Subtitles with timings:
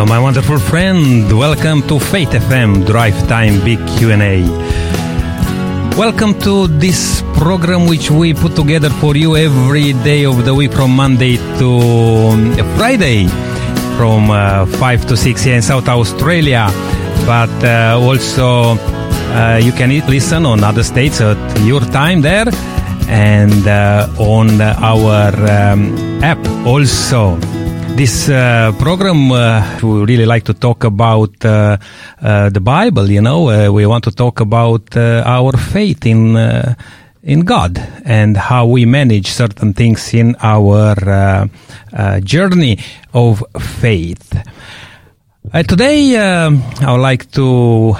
[0.00, 1.30] Hello, my wonderful friend.
[1.30, 4.48] Welcome to Faith FM Drive Time Big Q&A.
[5.94, 10.72] Welcome to this program which we put together for you every day of the week
[10.72, 12.40] from Monday to
[12.78, 13.26] Friday
[13.98, 16.70] from uh, 5 to 6 here in South Australia.
[17.26, 18.78] But uh, also
[19.36, 22.46] uh, you can listen on other states at your time there
[23.06, 27.36] and uh, on our um, app also
[28.00, 31.76] this uh, program uh, we really like to talk about uh,
[32.22, 36.34] uh the bible you know uh, we want to talk about uh, our faith in
[37.22, 40.94] in god and how we manage certain things in our
[42.24, 42.78] journey
[43.12, 44.32] of faith
[45.66, 47.94] today i would like to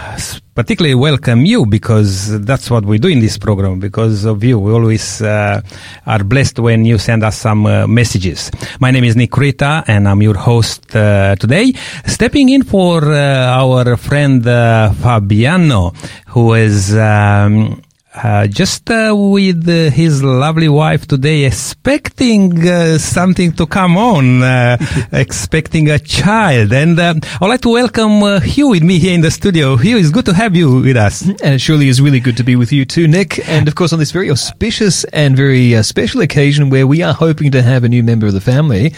[0.60, 3.80] particularly welcome you because that's what we do in this program.
[3.80, 5.62] Because of you, we always uh,
[6.06, 8.50] are blessed when you send us some uh, messages.
[8.78, 11.72] My name is Nick Rita, and I'm your host uh, today.
[12.04, 15.92] Stepping in for uh, our friend uh, Fabiano,
[16.26, 16.94] who is.
[16.94, 17.80] Um,
[18.14, 24.42] uh, just uh, with uh, his lovely wife today, expecting uh, something to come on,
[24.42, 24.76] uh,
[25.12, 26.72] expecting a child.
[26.72, 29.76] And uh, I'd like to welcome Hugh with me here in the studio.
[29.76, 31.22] Hugh, it's good to have you with us.
[31.22, 33.48] And it surely is really good to be with you too, Nick.
[33.48, 37.50] And of course, on this very auspicious and very special occasion where we are hoping
[37.52, 38.90] to have a new member of the family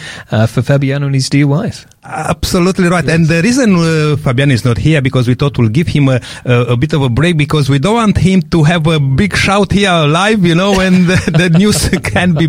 [0.49, 1.87] for Fabiano and his dear wife.
[2.05, 3.05] Absolutely right.
[3.05, 3.14] Yes.
[3.14, 6.20] And the reason uh, Fabian is not here because we thought we'll give him a,
[6.45, 9.36] a, a, bit of a break because we don't want him to have a big
[9.36, 12.48] shout here live, you know, when the, the news can be,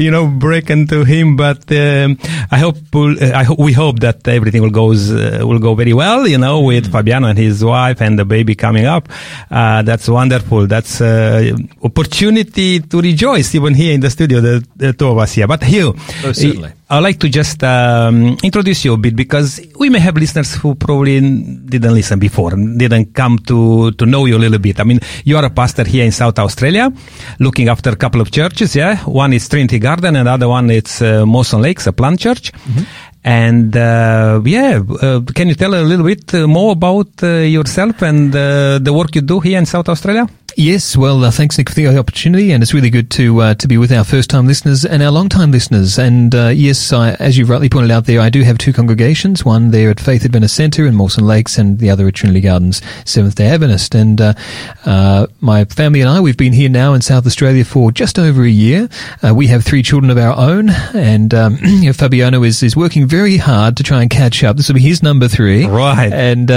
[0.00, 1.36] you know, breaking to him.
[1.36, 2.18] But um,
[2.50, 5.76] I hope we'll, uh, I hope we hope that everything will goes uh, will go
[5.76, 6.92] very well, you know, with mm.
[6.92, 9.08] Fabiano and his wife and the baby coming up.
[9.52, 10.66] Uh, that's wonderful.
[10.66, 15.32] That's uh, opportunity to rejoice even here in the studio, the, the two of us
[15.32, 15.46] here.
[15.46, 16.72] But Hugh, oh, certainly.
[16.90, 20.74] I'd like to just um, introduce you a bit because we may have listeners who
[20.74, 24.80] probably didn't listen before, didn't come to, to know you a little bit.
[24.80, 26.92] I mean, you are a pastor here in South Australia,
[27.38, 28.98] looking after a couple of churches, yeah?
[29.04, 32.52] One is Trinity Garden and the other one is uh, Mawson Lakes, a plant church.
[32.52, 32.84] Mm-hmm.
[33.24, 38.02] And uh, yeah, uh, can you tell a little bit uh, more about uh, yourself
[38.02, 40.28] and uh, the work you do here in South Australia?
[40.56, 43.66] Yes, well, uh, thanks, Nick, for the opportunity, and it's really good to uh, to
[43.66, 45.98] be with our first time listeners and our long time listeners.
[45.98, 49.44] And uh, yes, I, as you rightly pointed out there, I do have two congregations.
[49.44, 52.82] One there at Faith Adventist Centre in Mawson Lakes, and the other at Trinity Gardens
[53.04, 53.96] Seventh Day Adventist.
[53.96, 54.34] And uh,
[54.84, 58.44] uh, my family and I, we've been here now in South Australia for just over
[58.44, 58.88] a year.
[59.26, 62.76] Uh, we have three children of our own, and um, you know, Fabiano is is
[62.76, 64.56] working very hard to try and catch up.
[64.56, 66.12] This will be his number three, right?
[66.12, 66.48] And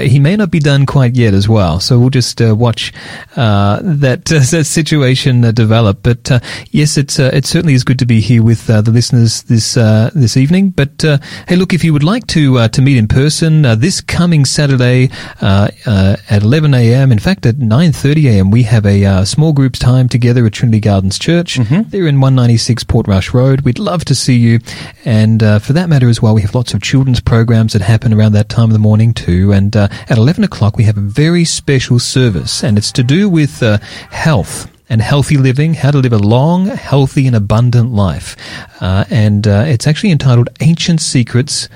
[0.00, 1.80] he may not be done quite yet as well.
[1.80, 2.94] So we'll just watch
[3.36, 6.00] uh, that uh, that situation uh, develop.
[6.02, 9.42] But uh, yes, it's uh, it certainly is good to be here with the listeners
[9.42, 10.70] this this evening.
[10.70, 15.10] But hey, look, if you would like to to meet in person this coming Saturday
[15.40, 17.12] at 11 a.m.
[17.12, 18.50] In fact, at 9:30 a.m.
[18.50, 21.58] we have a small groups time together at Trinity Gardens Church.
[21.58, 21.90] Mm-hmm.
[21.90, 23.62] They're in 196 Portrush Road.
[23.62, 24.60] We'd love to see you,
[25.04, 28.32] and for that matter as well, we have lots of children's programs that happen around
[28.32, 29.52] that time of the morning too.
[29.52, 33.46] And at 11 o'clock we have a very special service, and it's to do with
[33.46, 33.78] with uh,
[34.10, 38.36] health and healthy living, how to live a long, healthy, and abundant life.
[38.80, 41.68] Uh, and uh, it's actually entitled Ancient Secrets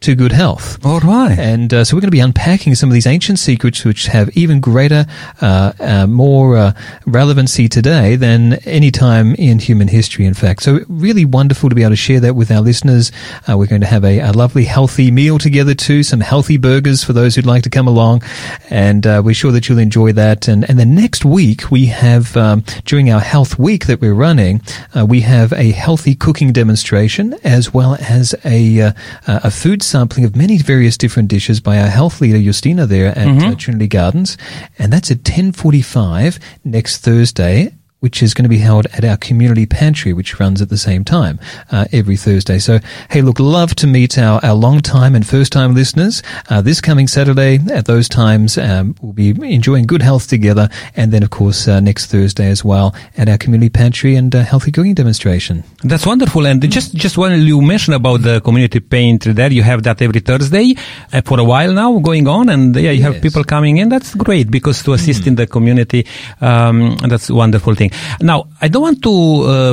[0.00, 0.84] to good health.
[0.84, 1.38] All right.
[1.38, 4.34] And uh, so we're going to be unpacking some of these ancient secrets which have
[4.36, 5.04] even greater,
[5.42, 6.72] uh, uh, more uh,
[7.06, 10.62] relevancy today than any time in human history, in fact.
[10.62, 13.12] So really wonderful to be able to share that with our listeners.
[13.48, 17.04] Uh, we're going to have a, a, lovely, healthy meal together too, some healthy burgers
[17.04, 18.22] for those who'd like to come along.
[18.70, 20.48] And uh, we're sure that you'll enjoy that.
[20.48, 24.62] And, and then next week, we have, um, during our health week that we're running,
[25.06, 28.92] we have a healthy cooking demonstration as well as a,
[29.26, 33.26] a food sampling of many various different dishes by our health leader Justina there at
[33.26, 33.52] mm-hmm.
[33.52, 34.38] uh, Trinity Gardens,
[34.78, 39.16] and that's at ten forty-five next Thursday which is going to be held at our
[39.16, 41.38] community pantry, which runs at the same time
[41.70, 42.58] uh, every Thursday.
[42.58, 42.80] So,
[43.10, 46.22] hey, look, love to meet our, our long time and first time listeners.
[46.48, 50.68] Uh, this coming Saturday at those times, um, we'll be enjoying good health together.
[50.96, 54.42] And then, of course, uh, next Thursday as well at our community pantry and uh,
[54.42, 55.62] healthy cooking demonstration.
[55.84, 56.46] That's wonderful.
[56.46, 60.20] And just, just when you mentioned about the community pantry there, you have that every
[60.20, 60.74] Thursday
[61.12, 62.48] uh, for a while now going on.
[62.48, 63.12] And yeah, you yes.
[63.12, 63.90] have people coming in.
[63.90, 65.28] That's great because to assist mm.
[65.28, 66.06] in the community,
[66.40, 67.89] um, that's a wonderful thing.
[68.20, 69.14] Now, I don't want to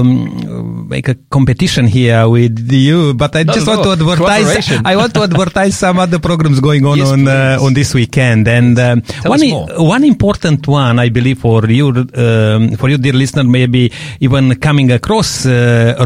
[0.02, 4.48] um, make a competition here with you, but I Not just at want to advertise.
[4.86, 8.48] I want to advertise some other programs going on Yes, on uh, on this weekend,
[8.48, 13.14] and um, one i- one important one, I believe, for you, um, for you, dear
[13.14, 15.52] listener, maybe even coming across uh,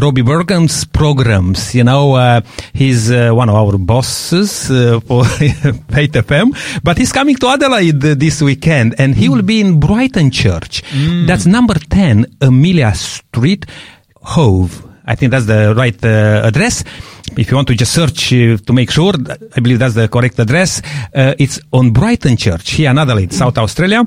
[0.02, 1.74] Robbie Bergen's programs.
[1.78, 2.40] You know, uh,
[2.72, 5.24] he's uh, one of our bosses uh, for
[5.94, 6.46] Faith FM,
[6.82, 10.74] but he's coming to Adelaide this weekend, and he will be in Brighton Church.
[11.28, 12.01] That's number ten,
[12.40, 13.66] Amelia Street,
[14.22, 14.88] Hove.
[15.04, 16.84] I think that's the right uh, address.
[17.36, 19.14] If you want to just search uh, to make sure,
[19.56, 20.80] I believe that's the correct address.
[21.14, 24.06] Uh, it's on Brighton Church here in Adelaide, South Australia.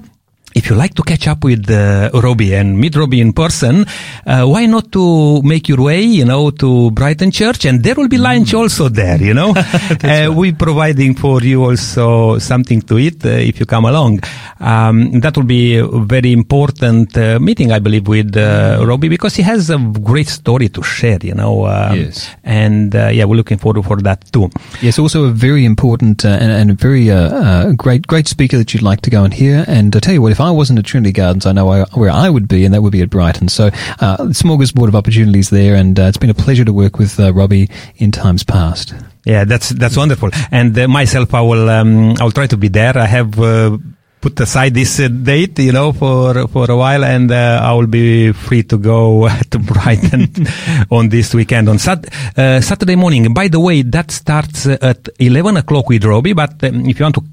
[0.55, 3.85] If you like to catch up with uh, Robbie and meet Robbie in person,
[4.25, 8.07] uh, why not to make your way, you know, to Brighton Church, and there will
[8.07, 9.53] be lunch also there, you know.
[10.03, 14.21] uh, We're providing for you also something to eat uh, if you come along.
[14.61, 19.35] Um, that will be a very important uh, meeting, I believe, with uh, Robbie because
[19.35, 21.65] he has a great story to share, you know.
[21.67, 22.29] Um, Yes.
[22.43, 24.49] And yeah, we're looking forward for that too.
[24.81, 28.57] Yes, also a very important uh, and, and a very uh, uh, great great speaker
[28.57, 29.65] that you'd like to go and hear.
[29.67, 32.09] And I tell you what, if I wasn't at Trinity Gardens, I know I, where
[32.09, 33.47] I would be, and that would be at Brighton.
[33.49, 37.19] So, uh, smorgasbord of opportunities there, and uh, it's been a pleasure to work with
[37.19, 38.93] uh, Robbie in times past.
[39.25, 40.29] Yeah, that's that's wonderful.
[40.51, 42.97] And uh, myself, I will um, I will try to be there.
[42.97, 43.77] I have uh,
[44.21, 47.87] put aside this uh, date, you know, for for a while, and uh, I will
[47.87, 50.47] be free to go to Brighton
[50.91, 52.05] on this weekend on Sat-
[52.37, 53.33] uh, Saturday morning.
[53.33, 56.33] By the way, that starts uh, at eleven o'clock with Robbie.
[56.33, 57.23] But um, if you want to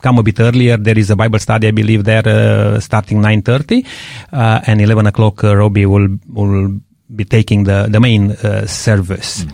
[0.00, 3.42] come a bit earlier, there is a Bible study, I believe, there uh, starting nine
[3.42, 3.84] thirty,
[4.32, 5.44] uh, and eleven o'clock.
[5.44, 6.80] Uh, Robbie will will
[7.14, 9.46] be taking the the main uh, service.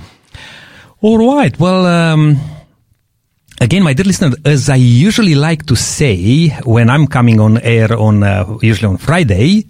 [1.01, 1.59] All right.
[1.59, 2.37] Well, um,
[3.61, 7.97] again, my dear listener, as I usually like to say when I'm coming on air
[7.97, 9.67] on uh, usually on Friday,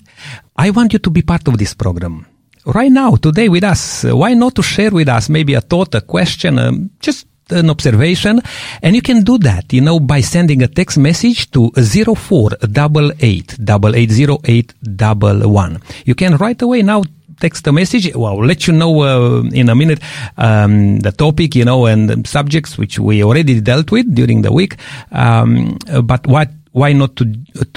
[0.56, 2.26] I want you to be part of this program
[2.66, 4.04] right now, today with us.
[4.04, 8.40] Why not to share with us maybe a thought, a question, um, just an observation
[8.82, 15.80] and you can do that you know by sending a text message to 0488 880811
[16.04, 17.02] you can right away now
[17.40, 18.14] text a message.
[18.14, 20.00] Well, I'll let you know uh, in a minute
[20.36, 24.76] um, the topic, you know, and subjects which we already dealt with during the week.
[25.12, 26.50] Um, but what?
[26.74, 27.24] Why not to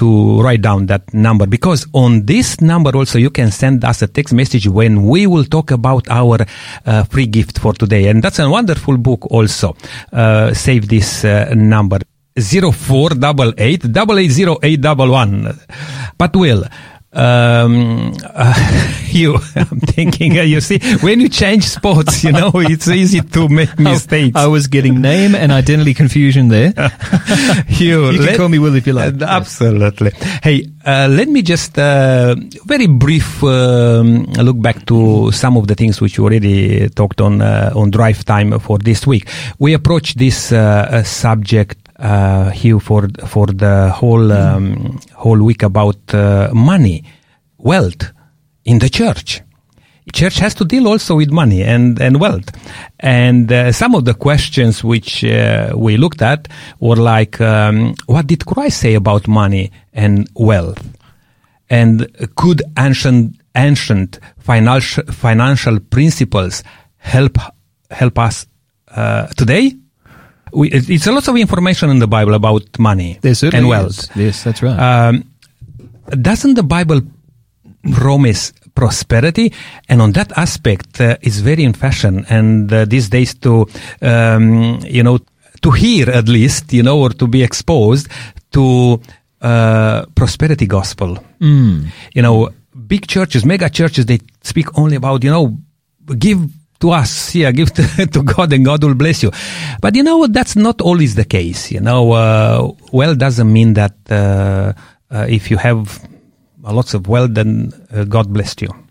[0.02, 1.46] to write down that number?
[1.46, 5.46] Because on this number also you can send us a text message when we will
[5.46, 6.42] talk about our
[6.84, 9.78] uh, free gift for today, and that's a wonderful book also.
[10.12, 12.00] Uh, save this uh, number
[12.40, 15.54] zero four double eight double eight zero eight double one.
[16.18, 16.66] But will
[17.14, 22.88] um, uh, you, I'm thinking, uh, you see, when you change sports, you know, it's
[22.88, 24.36] easy to make mistakes.
[24.36, 26.74] I was getting name and identity confusion there.
[27.70, 29.22] you, You can call me Will if you like.
[29.22, 30.12] Uh, absolutely.
[30.44, 32.34] Hey, uh, let me just uh,
[32.66, 37.42] very brief um, look back to some of the things which you already talked on
[37.42, 39.28] uh, on drive time for this week.
[39.60, 45.62] We approach this uh, uh, subject uh, here for for the whole um, whole week
[45.62, 46.00] about
[46.54, 47.04] money,
[47.58, 48.14] wealth
[48.64, 49.42] in the church.
[50.14, 52.50] Church has to deal also with money and, and wealth.
[53.00, 56.48] And uh, some of the questions which uh, we looked at
[56.80, 60.84] were like, um, what did Christ say about money and wealth?
[61.70, 66.64] And could ancient, ancient financial, financial principles
[66.98, 67.38] help,
[67.92, 68.48] help us
[68.90, 69.74] uh, today?
[70.54, 73.20] We, it's a lot of information in the Bible about money
[73.54, 74.00] and wealth.
[74.00, 74.16] is.
[74.16, 74.80] Yes, that's right.
[74.80, 75.30] Um,
[76.10, 77.02] doesn't the Bible
[77.94, 79.54] promise prosperity?
[79.90, 82.26] And on that aspect, uh, it's very in fashion.
[82.30, 83.68] And uh, these days, to
[84.02, 85.20] um, you know,
[85.62, 88.08] to hear at least, you know, or to be exposed
[88.52, 89.02] to
[89.42, 91.18] uh, prosperity gospel.
[91.40, 91.88] Mm.
[92.14, 92.50] You know,
[92.88, 95.58] big churches, mega churches, they speak only about you know,
[96.18, 96.40] give
[96.80, 99.32] to us, yeah, give to, to God and God will bless you.
[99.82, 101.72] But you know, that's not always the case.
[101.72, 104.74] You know, uh, well doesn't mean that uh,
[105.12, 106.08] uh, if you have
[106.74, 108.87] lots of wealth, then uh, God blessed you.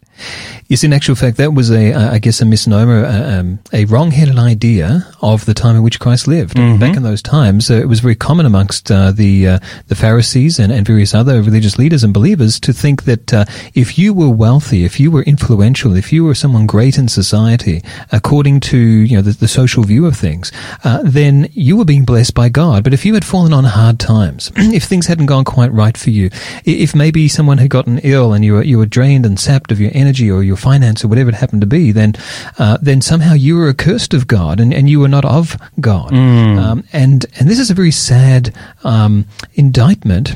[0.68, 3.84] Yes, in actual fact, that was a, uh, I guess, a misnomer, uh, um, a
[3.84, 6.56] wrong-headed idea of the time in which Christ lived.
[6.80, 10.58] Back in those times, uh, it was very common amongst uh, the uh, the Pharisees
[10.58, 13.44] and, and various other religious leaders and believers to think that uh,
[13.74, 17.82] if you were wealthy, if you were influential, if you were someone great in society,
[18.10, 20.50] according to you know the, the social view of things,
[20.82, 22.82] uh, then you were being blessed by God.
[22.82, 26.10] But if you had fallen on hard times, if things hadn't gone quite right for
[26.10, 26.30] you,
[26.64, 29.80] if maybe someone had gotten ill and you were you were drained and sapped of
[29.80, 32.14] your energy or your finance or whatever it happened to be, then
[32.58, 36.12] uh, then somehow you were accursed of God and, and you were not of God.
[36.58, 40.34] Um, and and this is a very sad um, indictment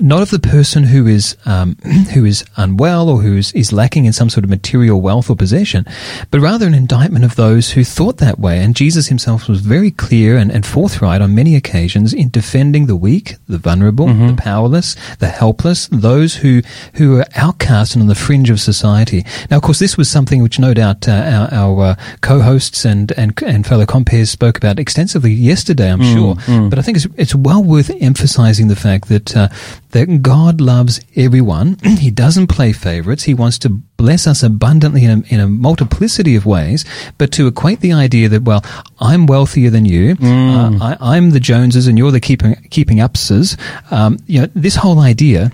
[0.00, 1.76] not of the person who is um,
[2.14, 5.36] who is unwell or who is, is lacking in some sort of material wealth or
[5.36, 5.86] possession,
[6.32, 8.58] but rather an indictment of those who thought that way.
[8.58, 12.96] And Jesus himself was very clear and, and forthright on many occasions in defending the
[12.96, 14.28] weak, the vulnerable, Mm-hmm.
[14.28, 16.62] the powerless, the helpless, those who
[16.94, 19.24] who are outcast and on the fringe of society.
[19.50, 21.12] Now, of course, this was something which no doubt uh,
[21.52, 25.90] our, our uh, co-hosts and, and and fellow compeers spoke about extensively yesterday.
[25.92, 26.36] I'm sure,
[26.68, 29.36] but I think it's it's well worth emphasizing the fact that.
[29.36, 29.48] Uh,
[29.90, 31.76] that God loves everyone.
[31.98, 33.24] he doesn't play favorites.
[33.24, 36.84] He wants to bless us abundantly in a, in a multiplicity of ways.
[37.18, 38.64] But to equate the idea that, well,
[39.00, 43.58] I'm wealthier than you, uh, I, I'm the Joneses and you're the keeping, keeping upses,
[43.92, 45.50] um, you know, this whole idea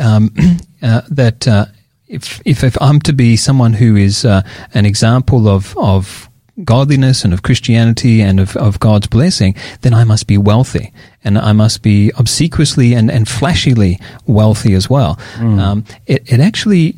[0.00, 0.34] um,
[0.82, 1.66] uh, that uh,
[2.06, 4.42] if, if if I'm to be someone who is uh,
[4.74, 6.28] an example of of
[6.64, 10.92] godliness and of Christianity and of, of God's blessing, then I must be wealthy
[11.28, 15.18] and I must be obsequiously and, and flashily wealthy as well.
[15.60, 16.96] Um, it, it actually,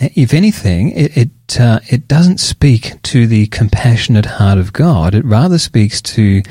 [0.00, 5.14] if anything, it it, uh, it doesn't speak to the compassionate heart of God.
[5.14, 6.42] It rather speaks to,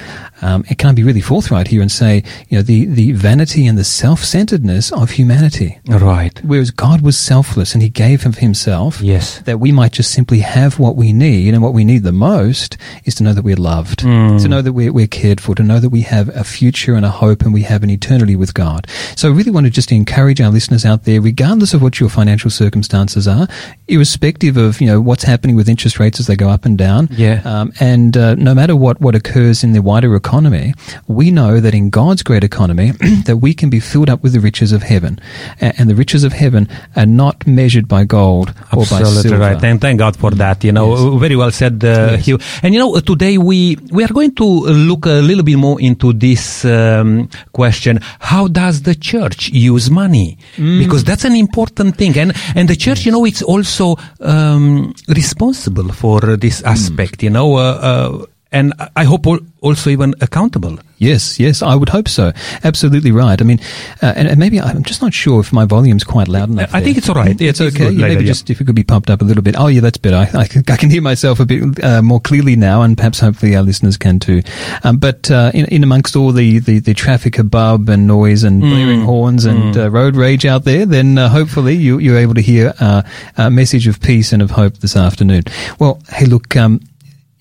[0.42, 3.66] um, and can I be really forthright here and say, you know, the, the vanity
[3.66, 5.80] and the self-centeredness of humanity.
[5.88, 6.40] Right.
[6.44, 9.40] Whereas God was selfless and He gave of Himself Yes.
[9.42, 11.54] that we might just simply have what we need.
[11.54, 14.74] And what we need the most is to know that we're loved, to know that
[14.74, 17.54] we're, we're cared for, to know that we have a future and a hope and
[17.54, 18.88] we have an eternity with God.
[19.16, 22.10] So I really want to just encourage our listeners out there, regardless of what your
[22.10, 23.48] financial circumstances are,
[23.88, 27.08] irrespective of, you know, what's happening with interest rates as they go up and down.
[27.12, 27.42] Yeah.
[27.46, 30.74] Um, and uh, no matter what, what occurs in the wider economy,
[31.08, 32.92] we know that in God's great economy,
[33.26, 35.20] that we can be filled up with the riches of heaven.
[35.62, 39.40] A- and the riches of heaven are not measured by gold or by Absolutely silver.
[39.40, 39.60] right.
[39.62, 40.64] Thank, thank God for that.
[40.64, 41.20] You know, Yes.
[41.26, 42.26] very well said, uh, Yes.
[42.26, 42.40] Hugh.
[42.64, 44.46] And you know, today we we are going to
[44.90, 48.00] look a little bit more into this um, question:
[48.32, 50.38] How does the church use money?
[50.58, 50.80] Mm.
[50.84, 53.86] Because that's an important thing, and and the church, you know, it's also
[54.32, 54.73] um,
[55.08, 56.72] responsible for this Mm.
[56.74, 57.24] aspect.
[57.24, 58.12] You know, uh, uh,
[58.54, 60.78] and I hope al- also even accountable.
[60.98, 62.32] Yes, yes, I would hope so.
[62.64, 63.42] Absolutely right.
[63.42, 63.60] I mean,
[64.02, 66.70] uh, and, and maybe I'm just not sure if my volume's quite loud enough.
[66.74, 66.86] I there.
[66.86, 67.32] think it's all right.
[67.42, 67.90] It's, It's- okay.
[67.90, 68.28] like maybe yeah.
[68.28, 69.56] just if it could be pumped up a little bit.
[69.58, 70.16] Oh, yeah, that's better.
[70.16, 73.20] I, I, can- I can hear myself a bit uh, more clearly now, and perhaps
[73.20, 74.44] hopefully our listeners can too.
[74.86, 78.62] Um, but uh, in, in amongst all the, the, the traffic hubbub and noise and
[78.62, 82.42] blaring horns and uh, road rage out there, then uh, hopefully you, you're able to
[82.42, 83.02] hear uh,
[83.36, 85.44] a message of peace and of hope this afternoon.
[85.80, 86.80] Well, hey, look, um,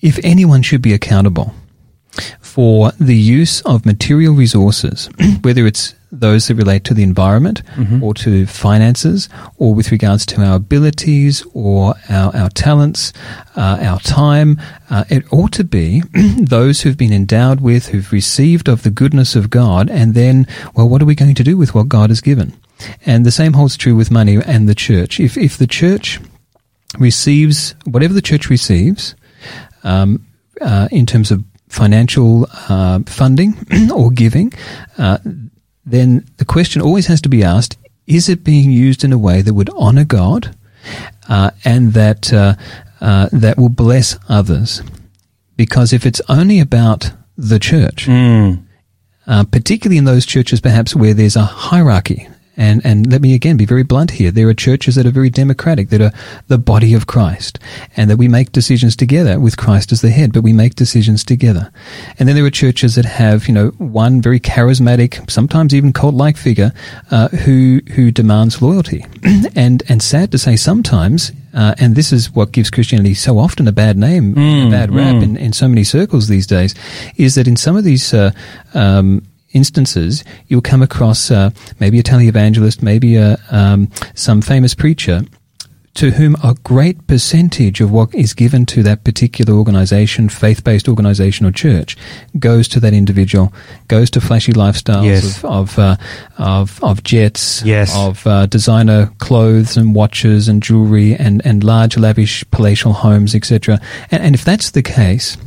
[0.03, 1.53] if anyone should be accountable
[2.41, 5.09] for the use of material resources,
[5.41, 7.63] whether it's those that relate to the environment
[8.03, 13.13] or to finances or with regards to our abilities or our, our talents,
[13.55, 14.61] uh, our time.
[14.91, 16.03] Uh, it ought to be
[16.39, 20.45] those who've been endowed with, who've received of the goodness of God, and then,
[20.75, 22.53] well, what are we going to do with what God has given?
[23.05, 25.19] And the same holds true with money and the church.
[25.19, 26.19] If, if the church
[26.99, 29.15] receives, whatever the church receives,
[29.83, 30.25] um,
[30.61, 33.55] uh, in terms of financial uh, funding
[33.93, 34.53] or giving,
[34.97, 35.17] uh,
[35.85, 39.41] then the question always has to be asked: Is it being used in a way
[39.41, 40.55] that would honour God
[41.27, 42.55] uh, and that uh,
[43.01, 44.81] uh, that will bless others?
[45.55, 48.07] Because if it's only about the church,
[49.27, 52.27] uh, particularly in those churches perhaps where there's a hierarchy.
[52.55, 54.29] And, and let me again be very blunt here.
[54.29, 56.11] There are churches that are very democratic, that are
[56.47, 57.59] the body of Christ,
[57.97, 61.23] and that we make decisions together with Christ as the head, but we make decisions
[61.23, 61.71] together.
[62.19, 66.37] And then there are churches that have, you know, one very charismatic, sometimes even cult-like
[66.37, 66.71] figure,
[67.09, 69.05] uh, who, who demands loyalty.
[69.55, 73.67] and, and sad to say sometimes, uh, and this is what gives Christianity so often
[73.67, 76.73] a bad name, a bad rap in, in so many circles these days,
[77.17, 78.31] is that in some of these, uh,
[78.73, 85.21] um, instances, you'll come across uh, maybe a televangelist, maybe a, um, some famous preacher
[85.95, 91.45] to whom a great percentage of what is given to that particular organization, faith-based organization
[91.45, 91.95] or church,
[92.39, 93.53] goes to that individual,
[93.89, 95.43] goes to flashy lifestyles Yes.
[95.43, 95.95] of of, uh,
[96.39, 97.95] of of jets, Yes.
[97.95, 103.79] of uh, designer clothes and watches and jewelry and and large lavish palatial homes, etc.
[104.09, 105.37] And, and if that's the case,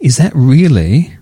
[0.00, 1.16] is that really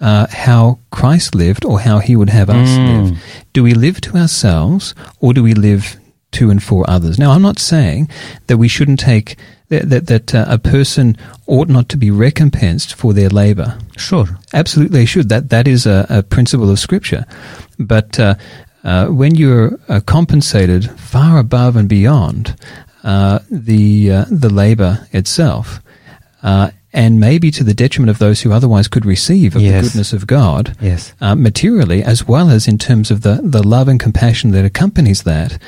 [0.00, 3.18] uh, how Christ lived or how he would have us live?
[3.52, 5.96] Do we live to ourselves or do we live
[6.32, 7.18] to and for others?
[7.18, 8.08] Now, I'm not saying
[8.46, 9.36] that we shouldn't take
[9.68, 13.78] that that, that uh, a person ought not to be recompensed for their labor.
[13.96, 14.26] Sure.
[14.52, 15.28] Absolutely, they should.
[15.28, 17.26] That that is a, a principle of Scripture.
[17.78, 18.34] But uh,
[18.84, 22.56] uh, when you're uh, compensated far above and beyond
[23.04, 25.80] uh, the uh, the labor itself,
[26.42, 29.74] uh, and maybe to the detriment of those who otherwise could receive of Yes.
[29.84, 31.12] the goodness of God, Yes.
[31.20, 35.22] uh, materially, as well as in terms of the, the love and compassion that accompanies
[35.24, 35.58] that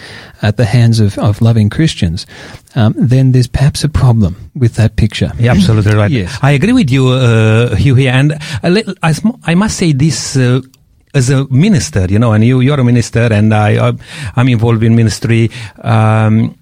[0.41, 2.27] at the hands of, of loving Christians,
[2.75, 5.31] um, then there's perhaps a problem with that picture.
[5.39, 6.11] Yeah, absolutely right.
[6.21, 6.39] Yes.
[6.43, 8.13] I agree with you, uh, Hugh, here.
[8.13, 8.33] And
[8.65, 10.61] uh, let- I, I must say this uh,
[11.13, 13.97] as a minister, you know, and you, you're a minister, and I, I-
[14.37, 15.51] I'm involved in ministry.
[15.83, 16.57] Um,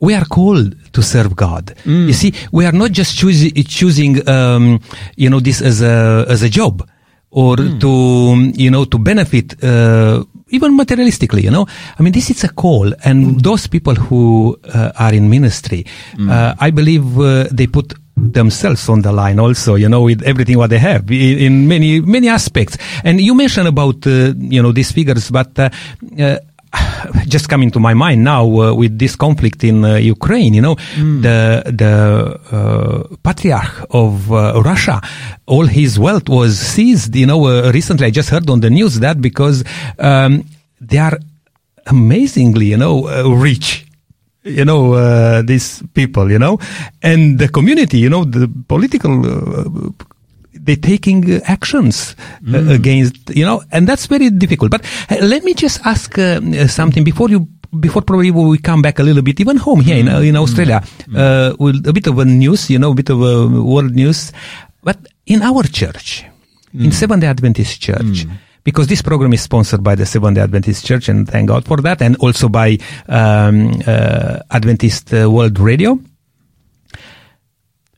[0.00, 1.74] we are called to serve God.
[2.08, 4.80] You see, we are not just choosing, choosing, um,
[5.16, 6.88] you know, this as a as a job
[7.30, 9.62] or to, you know, to benefit.
[9.62, 11.66] Uh, even materialistically, you know,
[11.98, 15.84] I mean, this is a call, and those people who uh, are in ministry,
[16.18, 20.56] uh, I believe uh, they put themselves on the line also, you know, with everything
[20.58, 22.78] what they have in many many aspects.
[23.04, 25.70] And you mentioned about uh, you know these figures, but uh,
[26.18, 26.38] uh,
[27.26, 30.74] just coming to my mind now uh, with this conflict in uh, Ukraine, you know,
[30.96, 31.94] the the
[32.52, 35.00] uh, patriarch of uh, Russia,
[35.46, 37.14] all his wealth was seized.
[37.14, 39.64] You know, uh, recently I just heard on the news that because
[39.98, 40.44] um,
[40.80, 41.18] they are
[41.86, 43.84] amazingly, you know, uh, rich.
[44.44, 46.58] You know, uh, these people, you know,
[47.02, 49.90] and the community, you know, the political uh,
[50.60, 52.16] they're taking uh, actions
[52.52, 54.70] uh, against you know and that's very difficult.
[54.70, 56.16] But uh, let me just ask
[56.68, 57.48] something before you
[57.80, 60.82] before probably we come back a little bit even home here in, uh, in australia
[61.14, 64.32] uh, with a bit of a news you know a bit of a world news.
[64.82, 66.24] But in our church
[66.72, 68.26] in seventh day adventist church
[68.64, 71.78] because this program is sponsored by the Seventh Day Adventist Church, and thank God for
[71.78, 72.76] that, and also by
[73.08, 75.98] um, uh, Adventist uh, World Radio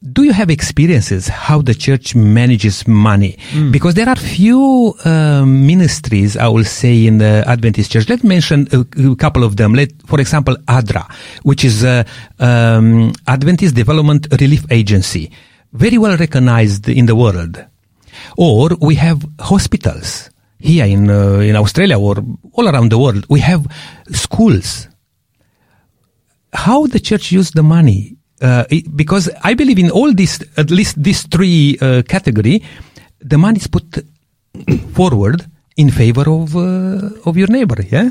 [0.03, 3.37] do you have experiences how the church manages money?
[3.71, 8.09] Because there are few um, ministries i will say in the adventist church.
[8.09, 8.81] Let's mention a,
[9.11, 9.75] a couple of them.
[9.75, 11.05] Let for example adra
[11.43, 12.07] which is a
[12.39, 15.31] um, adventist development relief agency.
[15.75, 17.63] Very well recognized in the world.
[18.39, 22.17] Or we have hospitals here in uh, in australia or
[22.55, 23.27] all around the world.
[23.29, 23.67] We have
[24.13, 24.89] schools.
[26.55, 31.03] How the church use the money uh, because I believe in all these at least
[31.03, 32.63] these three uh, category
[33.21, 34.05] the money is put
[34.95, 35.45] forward
[35.77, 38.11] in favor of uh, of your neighbor yeah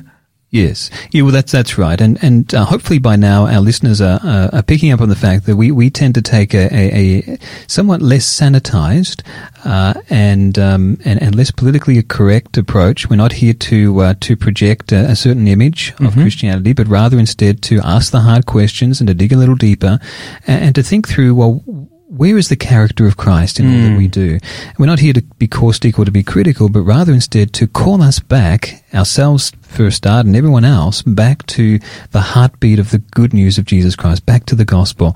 [0.51, 4.19] Yes, yeah, well, that's that's right, and and uh, hopefully by now our listeners are,
[4.23, 7.19] uh, are picking up on the fact that we, we tend to take a, a,
[7.19, 9.21] a somewhat less sanitized
[9.63, 13.11] uh, and um, and and less politically correct approach.
[13.11, 17.19] We're not here to uh, to project a, a certain image of Christianity, but rather
[17.19, 19.99] instead to ask the hard questions and to dig a little deeper,
[20.47, 21.63] and, and to think through well
[22.09, 24.39] where is the character of Christ in all that we do?
[24.79, 28.01] We're not here to be caustic or to be critical, but rather instead to call
[28.01, 31.77] us back, ourselves for a start, and everyone else, back to
[32.11, 35.15] the heartbeat of the good news of Jesus Christ, back to the gospel.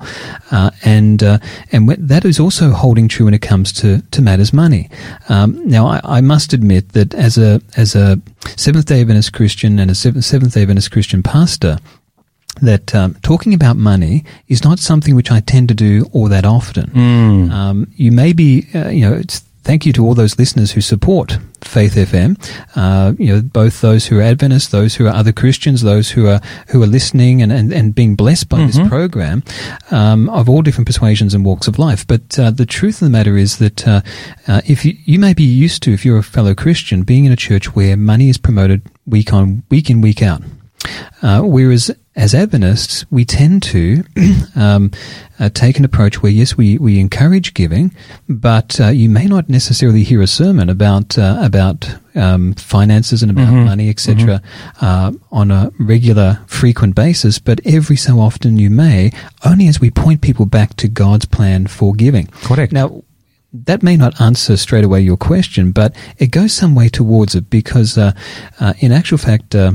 [0.52, 1.38] Uh, and uh,
[1.72, 4.88] and that is also holding true when it comes to, to matters money.
[5.28, 8.20] Um, now, I, I must admit that as a as a
[8.56, 11.78] Seventh Day Adventist Christian and a Seventh Day Adventist Christian pastor,
[12.60, 16.44] that um, talking about money is not something which I tend to do all that
[16.44, 16.90] often.
[17.52, 20.80] Um, you may be, uh, you know, it's, thank you to all those listeners who
[20.82, 22.36] support Faith FM.
[22.76, 26.26] Uh, you know, both those who are Adventists, those who are other Christians, those who
[26.26, 29.42] are who are listening and, and, and being blessed by this program
[29.90, 32.06] um, of all different persuasions and walks of life.
[32.06, 34.02] But uh, the truth of the matter is that uh,
[34.46, 37.32] uh, if you, you may be used to, if you're a fellow Christian, being in
[37.32, 40.42] a church where money is promoted week on week in week out.
[41.22, 44.04] Uh, whereas as Adventists, we tend to
[44.56, 44.92] um,
[45.40, 47.92] uh, take an approach where, yes, we, we encourage giving,
[48.28, 53.32] but uh, you may not necessarily hear a sermon about uh, about um, finances and
[53.32, 54.40] about money, etc.,
[54.80, 57.40] uh, on a regular, frequent basis.
[57.40, 59.10] But every so often, you may,
[59.44, 62.28] only as we point people back to God's plan for giving.
[62.28, 62.72] Correct.
[62.72, 63.02] Now,
[63.52, 67.50] that may not answer straight away your question, but it goes some way towards it
[67.50, 68.12] because, uh,
[68.60, 69.72] uh, in actual fact, uh,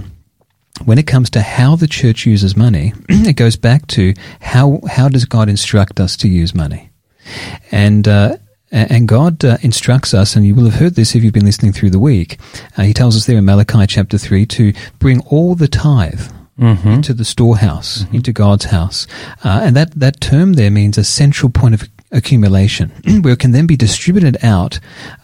[0.85, 5.09] when it comes to how the church uses money, it goes back to how how
[5.09, 6.89] does God instruct us to use money,
[7.71, 8.07] and.
[8.07, 8.37] Uh,
[8.71, 11.71] and God uh, instructs us, and you will have heard this if you've been listening
[11.71, 12.37] through the week.
[12.77, 16.21] Uh, he tells us there in Malachi chapter 3 to bring all the tithe
[16.93, 19.07] into the storehouse, into God's house.
[19.43, 22.89] Uh, and that, that term there means a central point of accumulation,
[23.21, 24.79] where it can then be distributed out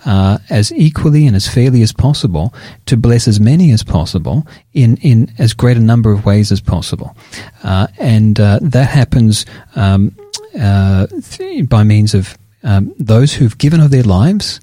[0.06, 2.54] uh, as equally and as fairly as possible
[2.86, 6.62] to bless as many as possible in, in as great a number of ways as
[6.62, 7.15] possible.
[7.63, 9.45] Uh, and uh, that happens
[9.76, 10.15] um,
[10.60, 14.60] uh, th- by means of um, those who've given of their lives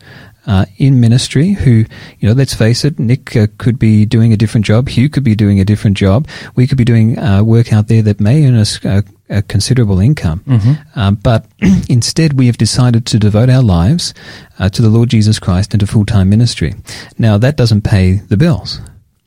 [0.46, 1.84] uh, in ministry who,
[2.18, 4.88] you know, let's face it, Nick uh, could be doing a different job.
[4.88, 6.26] Hugh could be doing a different job.
[6.56, 9.98] We could be doing uh, work out there that may earn us uh, a considerable
[9.98, 10.40] income.
[10.46, 10.98] Mm-hmm.
[10.98, 11.46] Um, but
[11.88, 14.14] instead, we have decided to devote our lives
[14.58, 16.74] uh, to the Lord Jesus Christ and to full time ministry.
[17.18, 18.80] Now, that doesn't pay the bills.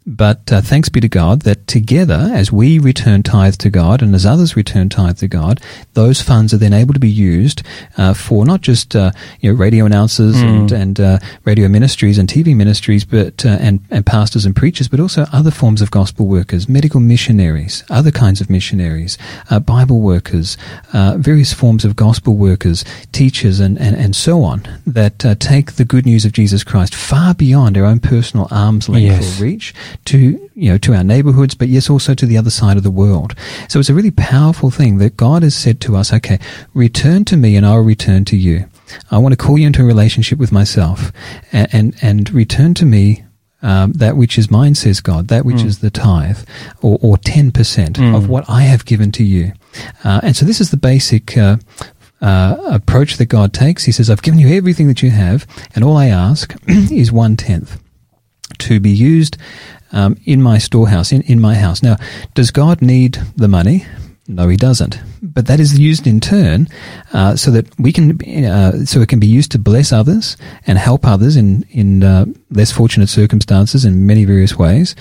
[0.07, 4.13] But uh, thanks be to God that together, as we return tithe to God and
[4.13, 5.59] as others return tithe to God,
[5.93, 7.63] those funds are then able to be used
[7.97, 10.43] uh, for not just uh, you know radio announcers Mm.
[10.43, 14.87] and and uh, radio ministries and TV ministries, but uh, and and pastors and preachers,
[14.87, 19.17] but also other forms of gospel workers, medical missionaries, other kinds of missionaries,
[19.49, 20.55] uh, Bible workers,
[20.93, 25.73] uh, various forms of gospel workers, teachers, and and, and so on that uh, take
[25.73, 29.39] the good news of Jesus Christ far beyond our own personal arm's length Yes.
[29.41, 29.73] or reach
[30.05, 32.91] to you know to our neighborhoods but yes also to the other side of the
[32.91, 33.35] world.
[33.69, 36.39] So it's a really powerful thing that god has said to us okay
[36.73, 38.69] return to me and i'll return to you.
[39.11, 41.11] I want to call you into a relationship with myself.
[41.51, 43.23] And and, and return to me
[43.65, 46.37] um, that which is mine, says God, that which is the tithe,
[46.83, 49.53] or, or 10% of what I have given to you.
[50.03, 51.57] Uh, and so this is the basic uh,
[52.21, 53.85] uh, approach that God takes.
[53.85, 57.37] He says, I've given you everything that you have, and all I ask is one
[57.37, 57.81] tenth
[58.59, 59.37] to be used
[59.95, 61.81] um, in my storehouse, in, in my house.
[61.81, 61.95] Now,
[62.35, 63.85] does God need the money?
[64.27, 64.99] No, he doesn't.
[65.21, 66.67] But that is used in turn
[67.13, 70.77] uh, so that we can, uh, so it can be used to bless others and
[70.77, 74.95] help others in in uh, less fortunate circumstances in many various ways,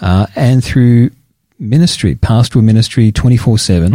[0.00, 1.10] uh, and through
[1.58, 3.92] ministry, pastoral ministry, twenty four seven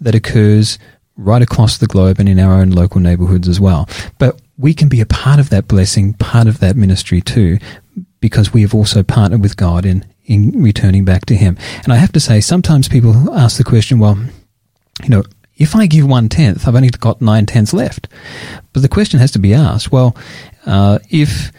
[0.00, 0.78] that occurs
[1.16, 3.88] right across the globe and in our own local neighborhoods as well.
[4.18, 7.58] But we can be a part of that blessing, part of that ministry too,
[8.20, 11.56] because we have also partnered with God in, in returning back to Him.
[11.84, 14.18] And I have to say, sometimes people ask the question, well,
[15.02, 15.22] you know,
[15.56, 18.08] if I give one tenth, I've only got nine tenths left.
[18.72, 20.16] But the question has to be asked, well,
[20.66, 21.52] uh, if,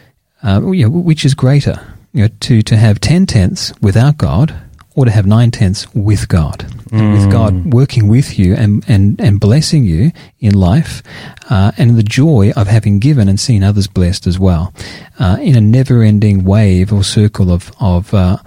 [0.43, 1.79] uh, you know, which is greater,
[2.13, 4.55] you know, to, to have ten tenths without God
[4.95, 9.21] or to have nine tenths with God, and with God working with you and, and,
[9.21, 11.03] and blessing you in life,
[11.49, 14.73] uh, and the joy of having given and seen others blessed as well,
[15.19, 18.37] uh, in a never-ending wave or circle of of, uh,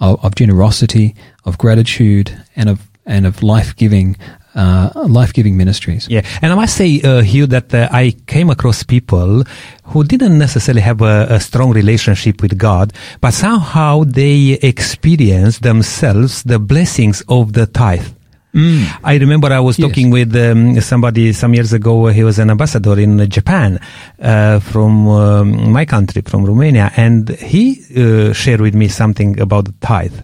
[0.00, 4.16] of of generosity, of gratitude, and of and of life-giving
[4.54, 6.06] uh, life-giving ministries.
[6.10, 9.44] Yeah, and I must say, uh, Hugh, that uh, I came across people
[9.84, 16.42] who didn't necessarily have a, a strong relationship with God, but somehow they experienced themselves
[16.44, 18.06] the blessings of the tithe.
[19.04, 19.86] I remember I was Yes.
[19.86, 22.08] talking with um, somebody some years ago.
[22.08, 23.78] He was an ambassador in Japan
[24.20, 29.66] uh, from um, my country, from Romania, and he uh, shared with me something about
[29.66, 30.18] the tithe,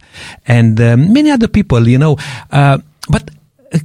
[0.49, 2.17] and um, many other people, you know.
[2.51, 3.31] Uh, but
[3.73, 3.79] uh,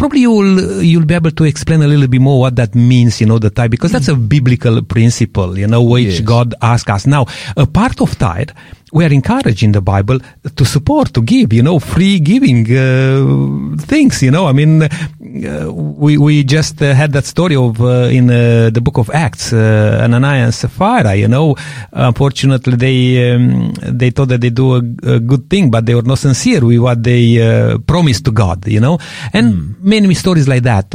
[0.00, 3.26] probably you'll you'll be able to explain a little bit more what that means, you
[3.26, 6.20] know, the tithe, because that's a biblical principle, you know, which Yes.
[6.20, 7.06] God asks us.
[7.06, 8.50] Now, a part of tithe,
[8.92, 10.18] we are encouraged in the Bible
[10.56, 14.46] to support, to give, you know, free giving uh, things, you know.
[14.46, 18.80] I mean, uh, we we just uh, had that story of uh, in uh, the
[18.80, 21.54] book of Acts, uh, Ananias and Sapphira, you know.
[21.92, 26.02] Unfortunately, they um, they thought that they do a, a good thing, but they were
[26.02, 28.98] not sincere with what they uh, promised to God, you know.
[29.32, 30.94] And many stories like that.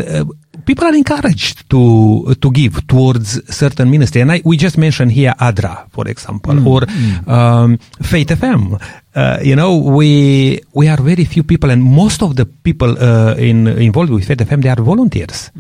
[0.66, 5.34] People are encouraged to to give towards certain ministry, and I, we just mentioned here
[5.40, 6.82] ADRA, for example, or
[7.28, 8.82] um, Faith FM.
[9.16, 13.36] Uh, you know, we we are very few people, and most of the people uh,
[13.38, 15.52] in involved with Faith FM they are volunteers.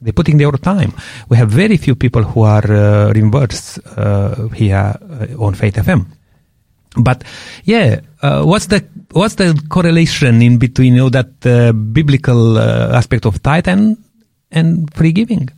[0.00, 0.92] They're putting their time.
[1.28, 6.06] We have very few people who are uh, reimbursed uh, here uh, on Faith FM.
[6.96, 7.22] But
[7.64, 12.96] yeah, uh, what's the what's the correlation in between you know that uh, biblical uh,
[12.96, 13.96] aspect of tithe and
[14.50, 15.48] and free giving?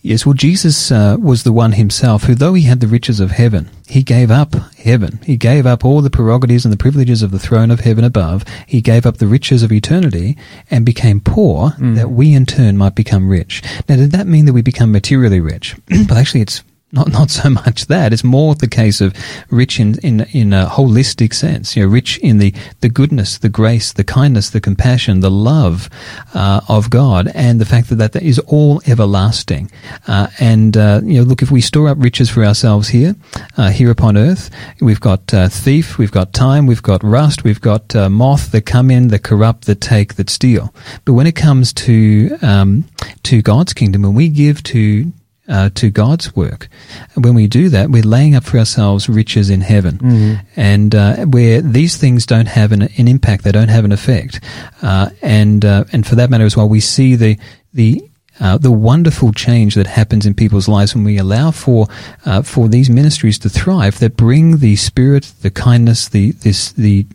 [0.00, 3.32] Yes, well, Jesus uh, was the one himself who, though he had the riches of
[3.32, 5.18] heaven, he gave up heaven.
[5.24, 8.44] He gave up all the prerogatives and the privileges of the throne of heaven above.
[8.66, 10.36] He gave up the riches of eternity
[10.70, 13.62] and became poor that we in turn might become rich.
[13.88, 15.76] Now, did that mean that we become materially rich?
[15.90, 18.12] well, actually, it's not not so much that.
[18.12, 19.14] It's more the case of
[19.50, 21.76] rich in in in a holistic sense.
[21.76, 25.90] You know, rich in the the goodness, the grace, the kindness, the compassion, the love
[26.34, 29.70] uh, of God, and the fact that that, that is all everlasting.
[30.06, 33.14] Uh, and uh, you know, look, if we store up riches for ourselves here,
[33.56, 37.60] uh, here upon earth, we've got uh, thief, we've got time, we've got rust, we've
[37.60, 40.72] got uh, moth that come in, that corrupt, that take, that steal.
[41.04, 42.84] But when it comes to um,
[43.24, 45.12] to God's kingdom, when we give to
[45.48, 46.68] uh, to God's work.
[47.14, 51.26] And when we do that, we're laying up for ourselves riches in heaven, and uh,
[51.26, 54.40] where these things don't have an, an impact, they don't have an effect,
[54.82, 57.38] uh, and uh, and for that matter as well, we see the
[57.72, 58.02] the
[58.40, 61.88] uh, the wonderful change that happens in people's lives when we allow for
[62.24, 67.06] uh, for these ministries to thrive that bring the spirit, the kindness, the this the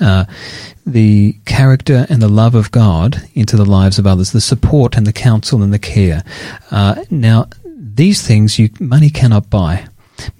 [0.00, 0.24] uh,
[0.86, 5.06] the character and the love of God into the lives of others, the support and
[5.06, 6.22] the counsel and the care.
[6.70, 7.46] Uh, now,
[7.98, 9.88] these things you money cannot buy.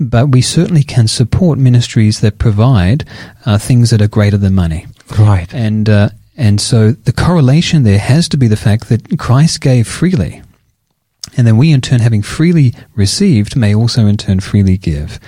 [0.01, 3.05] But we certainly can support ministries that provide
[3.47, 4.87] uh, things that are greater than money.
[5.18, 5.53] Right.
[5.55, 9.87] And uh, and so the correlation there has to be the fact that Christ gave
[9.87, 10.42] freely.
[11.37, 15.21] And then we, in turn, having freely received, may also in turn freely give.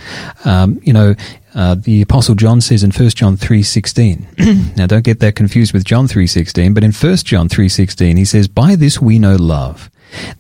[0.45, 1.15] Um, you know,
[1.55, 5.85] uh, the Apostle John says in 1 John 3.16, now don't get that confused with
[5.85, 9.91] John 3.16, but in 1 John 3.16 he says, By this we know love,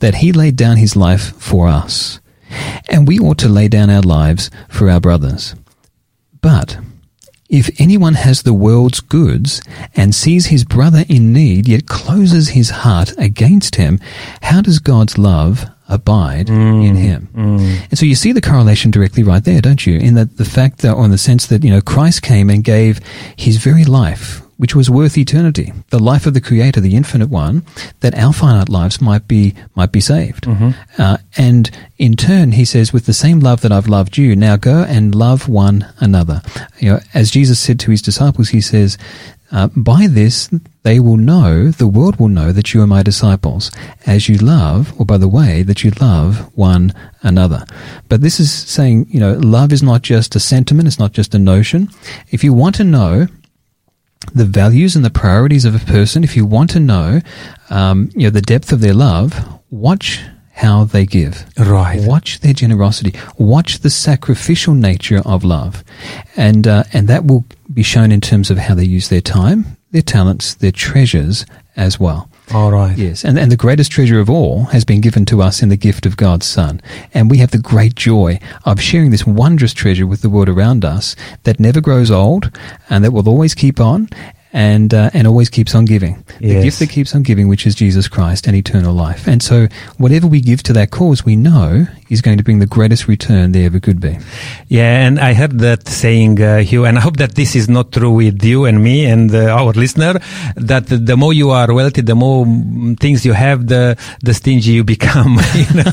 [0.01, 2.21] that he laid down his life for us.
[2.89, 5.55] And we ought to lay down our lives for our brothers.
[6.41, 6.79] But
[7.49, 9.61] if anyone has the world's goods
[9.95, 13.99] and sees his brother in need, yet closes his heart against him,
[14.43, 17.29] how does God's love abide mm, in him?
[17.35, 17.89] Mm.
[17.91, 19.99] And so you see the correlation directly right there, don't you?
[19.99, 22.63] In that the fact that, or in the sense that, you know, Christ came and
[22.63, 23.01] gave
[23.37, 27.65] his very life which was worth eternity, the life of the Creator, the Infinite One,
[28.01, 30.45] that our finite lives might be might be saved.
[30.45, 30.71] Mm-hmm.
[31.01, 34.57] Uh, and in turn, He says, with the same love that I've loved you, now
[34.57, 36.43] go and love one another.
[36.79, 38.99] You know, as Jesus said to His disciples, He says.
[39.53, 40.49] Uh, by this,
[40.85, 43.73] they will know, the world will know that you are my disciples,
[44.07, 46.95] as you love, or by the way that you love one
[47.25, 47.65] another.
[48.09, 51.35] But this is saying, you know, love is not just a sentiment, it's not just
[51.35, 51.89] a notion.
[52.31, 53.27] If you want to know
[54.35, 57.21] the values and the priorities of a person, if you want to know,
[57.71, 59.35] um, you know, the depth of their love,
[59.71, 60.21] watch
[60.53, 61.47] how they give.
[61.59, 62.01] Right.
[62.03, 63.19] Watch their generosity.
[63.39, 65.83] Watch the sacrificial nature of love,
[66.37, 69.79] and uh, and that will be shown in terms of how they use their time,
[69.91, 72.30] their talents, their treasures as well.
[72.53, 72.99] All right.
[72.99, 73.25] Yes.
[73.25, 76.05] And, and the greatest treasure of all has been given to us in the gift
[76.05, 76.81] of God's Son.
[77.15, 80.85] And we have the great joy of sharing this wondrous treasure with the world around
[80.85, 82.51] us that never grows old
[82.89, 84.09] and that will always keep on
[84.53, 86.25] and uh, and always keeps on giving.
[86.41, 86.41] Yes.
[86.41, 89.27] The gift that keeps on giving, which is Jesus Christ and eternal life.
[89.27, 92.67] And so, whatever we give to that cause, we know is going to bring the
[92.67, 94.19] greatest return there ever could be.
[94.69, 97.93] Yeah, and I heard that saying, uh, Hugh, and I hope that this is not
[97.93, 100.19] true with you and me and uh, our listener.
[100.57, 102.45] That the more you are wealthy, the more
[102.99, 105.39] things you have, the the stingy you become.
[105.61, 105.93] You know?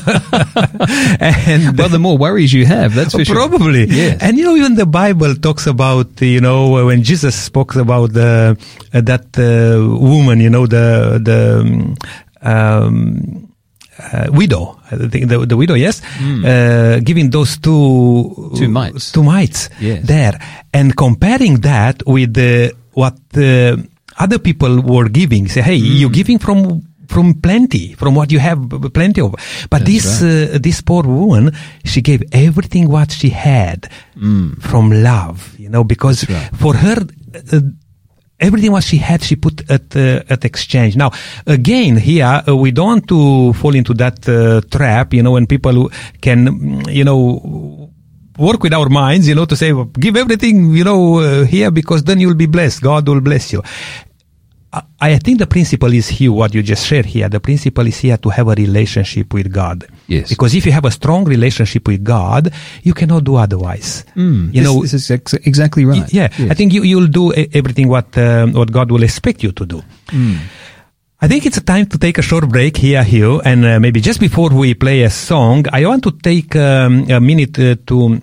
[1.20, 3.86] and well, the more worries you have, that's for probably.
[3.86, 3.96] Sure.
[3.96, 4.22] Yes.
[4.22, 8.47] And you know, even the Bible talks about you know when Jesus spoke about the
[8.92, 11.96] that uh, woman, you know, the the
[12.42, 13.48] um,
[13.98, 17.04] uh, widow, I think the, the widow, yes, mm.
[17.04, 20.06] giving those two two mites, two mites yes.
[20.06, 20.38] there,
[20.72, 22.36] and comparing that with
[22.92, 23.18] what
[24.18, 25.48] other people were giving.
[25.48, 26.00] Say, hey, mm.
[26.00, 28.60] you're giving from from plenty, from what you have
[28.92, 29.32] plenty of.
[29.70, 30.54] But That's this right.
[30.54, 31.52] uh, this poor woman,
[31.84, 34.60] she gave everything what she had mm.
[34.62, 36.50] from love, you know, because right.
[36.56, 37.04] for her.
[38.40, 40.96] Everything what she had, she put at uh, at exchange.
[40.96, 41.10] Now,
[41.46, 45.12] again, here uh, we don't want to fall into that uh, trap.
[45.12, 47.90] You know, when people can, you know,
[48.38, 49.26] work with our minds.
[49.26, 52.80] You know, to say give everything, you know, uh, here because then you'll be blessed.
[52.80, 53.62] God will bless you.
[55.00, 57.28] I think the principle is here, what you just shared here.
[57.28, 59.86] The principle is here to have a relationship with God.
[60.06, 60.28] Yes.
[60.28, 62.52] Because if you have a strong relationship with God,
[62.82, 64.04] you cannot do otherwise.
[64.14, 66.12] Mm, you this, know, this is ex- exactly right.
[66.12, 66.28] Yeah.
[66.36, 66.50] Yes.
[66.50, 69.82] I think you, you'll do everything what, um, what God will expect you to do.
[70.08, 70.38] Mm.
[71.20, 74.00] I think it's a time to take a short break here, Hugh, and uh, maybe
[74.00, 78.20] just before we play a song, I want to take um, a minute uh, to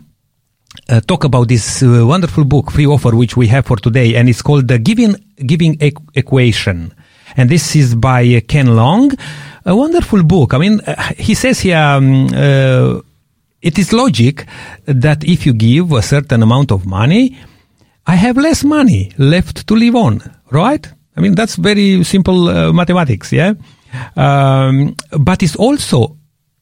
[0.89, 4.29] uh, talk about this uh, wonderful book, free offer, which we have for today, and
[4.29, 6.93] it's called the Giving Giving e- Equation,
[7.37, 9.11] and this is by uh, Ken Long,
[9.65, 10.53] a wonderful book.
[10.53, 11.77] I mean, uh, he says here.
[11.77, 13.01] Um, uh,
[13.61, 14.45] it is logic
[14.85, 17.35] that if you give a certain amount of money,
[18.05, 20.21] I have less money left to live on,
[20.51, 20.87] right?
[21.17, 23.53] I mean, that's very simple uh, mathematics, yeah?
[24.15, 26.15] Um, but it's also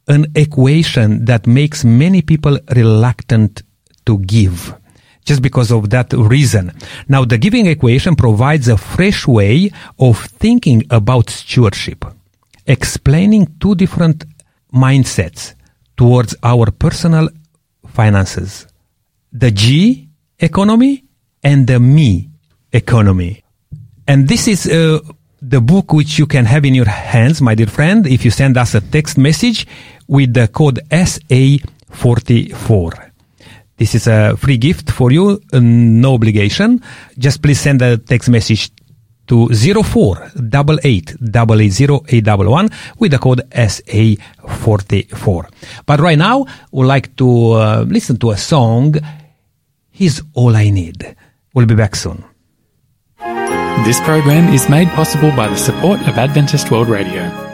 [0.07, 3.63] an equation that makes many people reluctant
[4.05, 4.75] to give
[5.25, 6.71] just because of that reason.
[7.07, 12.03] Now, the giving equation provides a fresh way of thinking about stewardship,
[12.67, 14.25] explaining two different
[14.73, 15.53] mindsets
[15.95, 17.29] towards our personal
[17.87, 18.67] finances.
[19.31, 21.05] The G economy
[21.43, 22.31] and the me
[22.71, 23.43] economy.
[24.07, 24.99] And this is uh,
[25.41, 28.57] the book which you can have in your hands, my dear friend, if you send
[28.57, 29.65] us a text message
[30.07, 33.12] with the code SA44.
[33.83, 36.81] This is a free gift for you, no obligation.
[37.17, 38.71] Just please send a text message
[39.27, 41.15] to 0488
[42.97, 45.49] with the code SA44.
[45.85, 48.95] But right now, we'd like to uh, listen to a song,
[49.91, 51.17] He's All I Need.
[51.53, 52.23] We'll be back soon.
[53.83, 57.52] This program is made possible by the support of Adventist World Radio.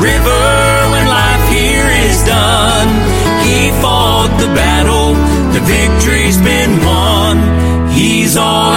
[0.00, 0.44] River,
[0.92, 2.88] when life here is done.
[3.44, 5.12] He fought the battle,
[5.52, 7.36] the victory's been won.
[7.90, 8.72] He's all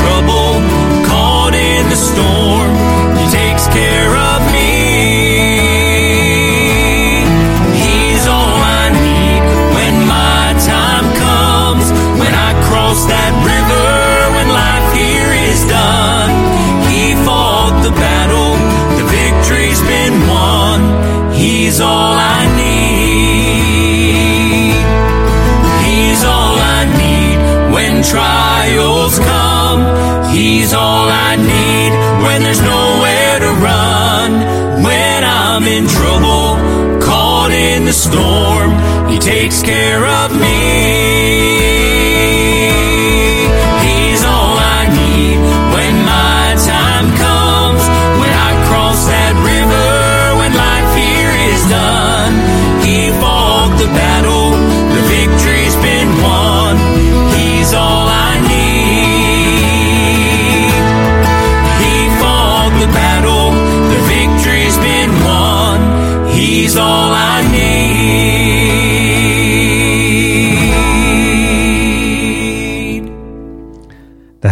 [0.00, 0.50] trouble,
[1.10, 2.70] caught in the storm,
[3.20, 4.72] He takes care of me.
[7.84, 9.42] He's all I need
[9.76, 11.86] when my time comes.
[12.20, 13.88] When I cross that river,
[14.36, 16.32] when life here is done.
[16.92, 18.52] He fought the battle,
[18.98, 20.78] the victory's been won.
[21.40, 23.20] He's all I need.
[25.86, 27.38] He's all I need
[27.74, 27.90] when.
[30.32, 31.92] He's all I need
[32.24, 34.30] when there's nowhere to run.
[34.84, 38.70] When I'm in trouble, caught in the storm,
[39.10, 41.09] He takes care of me.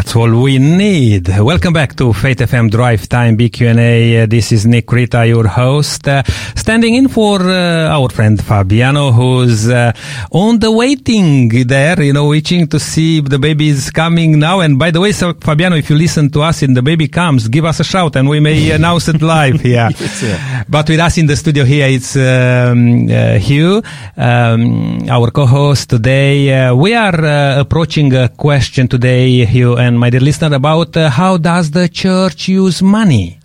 [0.08, 1.28] That's all we need.
[1.28, 4.22] Welcome back to Faith FM Drive Time BQ&A.
[4.22, 6.22] Uh, this is Nick Rita, your host, uh,
[6.56, 9.92] standing in for uh, our friend Fabiano, who's uh,
[10.30, 14.60] on the waiting there, you know, waiting to see if the baby is coming now.
[14.60, 17.46] And by the way, so Fabiano, if you listen to us and the baby comes,
[17.46, 19.90] give us a shout and we may announce it live here.
[20.70, 23.82] But with us in the studio here, it's um, uh, Hugh,
[24.16, 26.68] um, our co-host today.
[26.68, 31.36] Uh, we are approaching a question today, Hugh and my dear listener, about uh, how
[31.36, 33.38] does the church use money?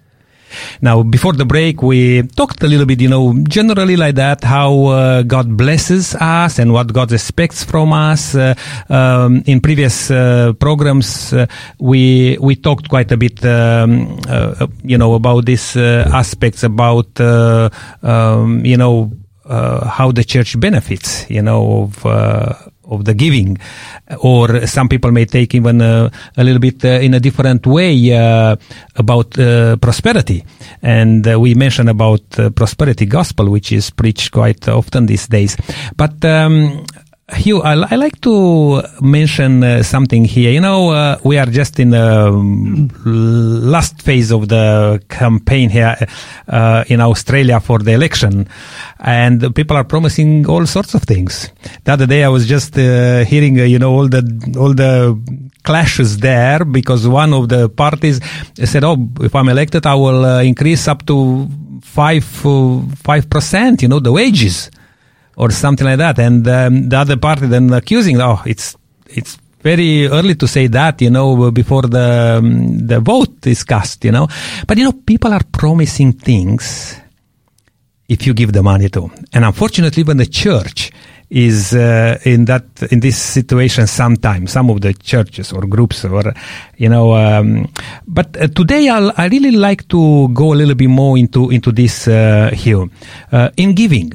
[0.82, 4.86] Now, before the break, we talked a little bit, you know, generally like that, how
[4.86, 8.36] uh, God blesses us and what God expects from us.
[8.36, 8.54] Uh,
[8.90, 11.48] um, in previous uh, programs, uh,
[11.80, 18.64] we we talked quite a bit, um, uh, you know, about these aspects, about um,
[18.66, 19.12] you know
[19.50, 23.58] how the church benefits, you know, of of the giving,
[24.20, 28.14] or some people may take even uh, a little bit uh, in a different way
[28.14, 28.56] uh,
[28.96, 30.44] about uh, prosperity.
[30.82, 35.58] And uh, we mentioned about uh, prosperity gospel, which is preached quite often these days.
[35.96, 36.86] But um,
[37.36, 40.52] Hugh, I, I like to mention uh, something here.
[40.52, 45.96] You know, uh, we are just in the um, last phase of the campaign here
[46.48, 48.48] uh, in Australia for the election,
[49.00, 51.52] and people are promising all sorts of things.
[51.84, 54.24] The other day, I was just uh, hearing, uh, you know, all the
[54.60, 55.18] all the
[55.64, 58.20] clashes there because one of the parties
[58.64, 61.48] said, "Oh, if I'm elected, I will uh, increase up to
[61.82, 63.82] five five percent.
[63.82, 64.70] You know, the wages."
[65.36, 66.20] Or something like that.
[66.20, 68.76] And um, the other party then accusing, oh, it's
[69.08, 74.04] it's very early to say that, you know, before the um, the vote is cast,
[74.06, 74.28] you know.
[74.68, 77.00] But you know, people are promising things
[78.10, 80.92] if you give the money to, and unfortunately, when the church
[81.30, 86.32] is uh, in that in this situation sometimes some of the churches or groups or
[86.78, 87.68] you know um,
[88.06, 91.72] but uh, today I'll, i really like to go a little bit more into into
[91.72, 92.86] this uh, here
[93.32, 94.12] uh, in giving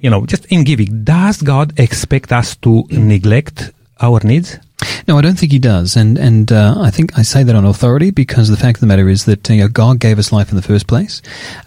[0.00, 3.70] you know, just in giving, does God expect us to neglect
[4.00, 4.58] our needs?
[5.06, 7.66] No, I don't think he does, and and uh, I think I say that on
[7.66, 10.50] authority because the fact of the matter is that you know, God gave us life
[10.50, 11.20] in the first place.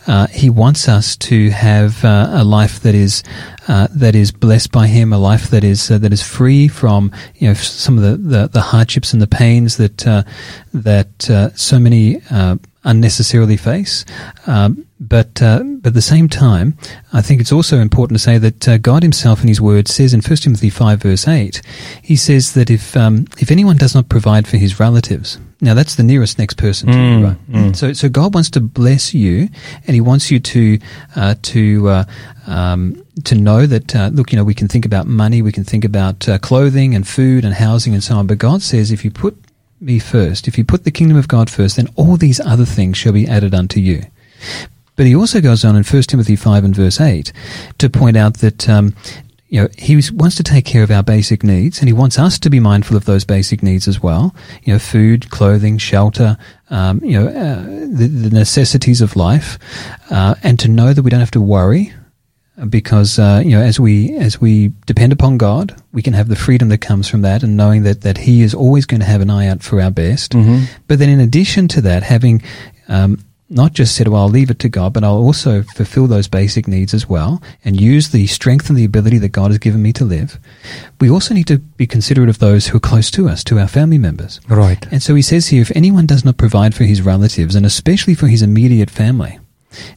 [0.07, 3.23] Uh, he wants us to have uh, a life that is
[3.67, 7.11] uh, that is blessed by Him, a life that is uh, that is free from
[7.35, 10.23] you know some of the, the, the hardships and the pains that uh,
[10.73, 12.21] that so many
[12.83, 14.05] unnecessarily face.
[14.47, 16.77] Um, but uh, but at the same time,
[17.11, 20.13] I think it's also important to say that uh, God Himself in His Word says
[20.13, 21.61] in 1 Timothy five verse eight,
[22.01, 25.95] He says that if um, if anyone does not provide for his relatives, now that's
[25.95, 27.51] the nearest next person to mm, you, right?
[27.51, 27.75] Mm.
[27.75, 29.49] So so God wants to bless you,
[29.85, 30.79] and He wants you to
[31.17, 32.05] uh, to uh,
[32.47, 35.63] um, to know that uh, look, you know, we can think about money, we can
[35.63, 39.03] think about uh, clothing and food and housing and so on, but God says if
[39.03, 39.37] you put
[39.83, 42.97] me first, if you put the kingdom of God first, then all these other things
[42.97, 44.03] shall be added unto you.
[44.95, 47.31] But he also goes on in 1 Timothy 5 and verse 8
[47.79, 48.95] to point out that, um,
[49.47, 52.37] you know, he wants to take care of our basic needs and he wants us
[52.39, 54.35] to be mindful of those basic needs as well.
[54.63, 56.37] You know, food, clothing, shelter,
[56.69, 59.59] um, you know, uh, the, the, necessities of life,
[60.09, 61.93] uh, and to know that we don't have to worry
[62.69, 66.35] because uh, you know as we as we depend upon God, we can have the
[66.35, 69.21] freedom that comes from that, and knowing that that He is always going to have
[69.21, 70.33] an eye out for our best.
[70.33, 70.65] Mm-hmm.
[70.87, 72.43] But then, in addition to that, having
[72.87, 73.17] um,
[73.53, 76.67] not just said, well, I'll leave it to God, but I'll also fulfill those basic
[76.67, 79.93] needs as well and use the strength and the ability that God has given me
[79.93, 80.39] to live.
[80.99, 83.67] We also need to be considerate of those who are close to us, to our
[83.67, 84.41] family members.
[84.47, 84.85] Right.
[84.91, 88.15] And so he says here, if anyone does not provide for his relatives and especially
[88.15, 89.39] for his immediate family,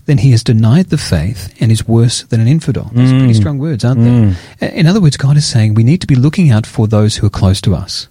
[0.06, 2.90] then he has denied the faith and is worse than an infidel.
[2.92, 3.14] Those mm.
[3.14, 3.40] are pretty mm.
[3.40, 4.34] strong words, aren't mm.
[4.58, 4.72] they?
[4.72, 7.26] In other words, God is saying we need to be looking out for those who
[7.26, 8.08] are close to us,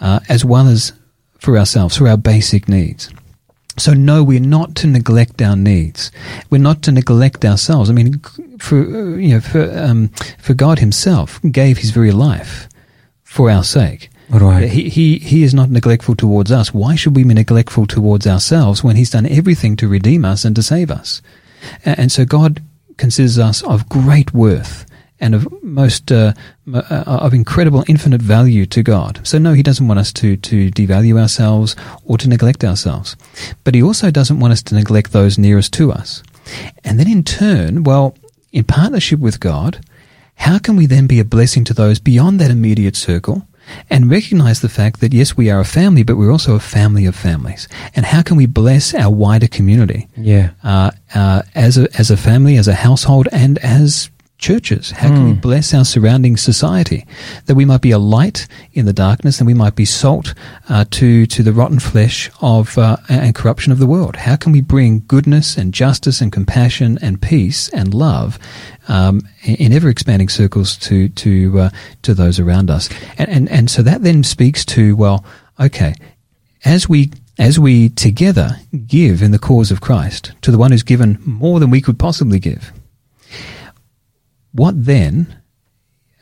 [0.00, 0.92] uh, as well as
[1.38, 3.10] for ourselves, for our basic needs.
[3.78, 6.10] So no, we're not to neglect our needs.
[6.50, 7.88] We're not to neglect ourselves.
[7.88, 8.18] I mean,
[8.58, 10.08] for uh, you know, for um,
[10.38, 12.68] for God Himself gave His very life
[13.24, 14.10] for our sake.
[14.32, 14.70] Right.
[14.70, 16.72] He, he, he is not neglectful towards us.
[16.72, 20.56] Why should we be neglectful towards ourselves when he's done everything to redeem us and
[20.56, 21.20] to save us?
[21.84, 22.62] And so God
[22.96, 24.86] considers us of great worth
[25.20, 26.32] and of most uh,
[26.74, 29.20] uh, of incredible infinite value to God.
[29.22, 33.16] So no, he doesn't want us to to devalue ourselves or to neglect ourselves.
[33.64, 36.22] But he also doesn't want us to neglect those nearest to us.
[36.84, 38.16] And then in turn, well,
[38.50, 39.84] in partnership with God,
[40.34, 43.46] how can we then be a blessing to those beyond that immediate circle?
[43.90, 47.06] And recognize the fact that yes, we are a family, but we're also a family
[47.06, 47.68] of families.
[47.94, 50.08] And how can we bless our wider community?
[50.16, 54.10] Yeah, uh, uh, as a as a family, as a household, and as
[54.42, 54.90] churches?
[54.90, 55.40] How can we hmm.
[55.40, 57.06] bless our surrounding society
[57.46, 60.34] that we might be a light in the darkness and we might be salt
[60.68, 64.16] uh, to to the rotten flesh of uh, and corruption of the world?
[64.16, 68.38] How can we bring goodness and justice and compassion and peace and love
[68.88, 71.70] um, in ever expanding circles to to uh,
[72.02, 72.90] to those around us?
[73.16, 75.24] And, and and so that then speaks to well,
[75.58, 75.94] okay,
[76.64, 80.82] as we as we together give in the cause of Christ to the one who's
[80.82, 82.72] given more than we could possibly give
[84.52, 85.36] what then,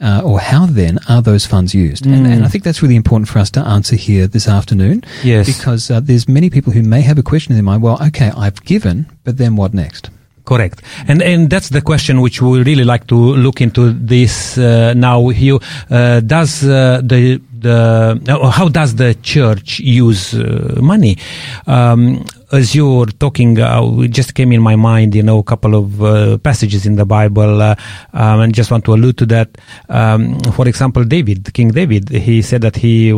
[0.00, 2.04] uh, or how then are those funds used?
[2.04, 2.12] Mm.
[2.14, 5.04] And, and, I think that's really important for us to answer here this afternoon.
[5.22, 5.46] Yes.
[5.46, 8.30] Because uh, there's many people who may have a question in their mind, well, okay,
[8.36, 10.10] I've given, but then what next?
[10.44, 14.94] Correct, and and that's the question which we really like to look into this uh,
[14.94, 15.28] now.
[15.28, 15.60] Hugh,
[15.90, 21.16] uh, does uh, the the uh, how does the church use uh, money?
[21.66, 25.42] Um, as you were talking, uh, it just came in my mind, you know, a
[25.42, 27.74] couple of uh, passages in the Bible, uh,
[28.12, 29.56] um, and just want to allude to that.
[29.88, 33.14] Um, for example, David, King David, he said that he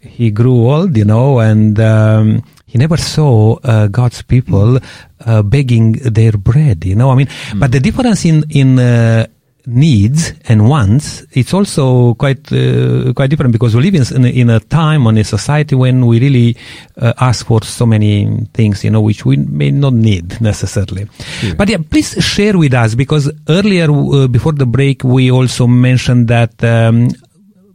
[0.00, 4.78] he grew old, you know, and um, he never saw uh, God's people
[5.26, 6.84] uh, begging their bread.
[6.84, 7.60] You know, I mean, mm.
[7.60, 9.26] but the difference in in uh,
[9.66, 14.60] needs and wants, it's also quite uh, quite different because we live in, in, a
[14.60, 16.56] time and a society when we really
[16.96, 21.08] uh, ask for so many things, you know, which we may not need necessarily.
[21.42, 21.54] Yeah.
[21.54, 26.28] But yeah, please share with us because earlier uh, before the break we also mentioned
[26.28, 26.62] that.
[26.62, 27.08] Um,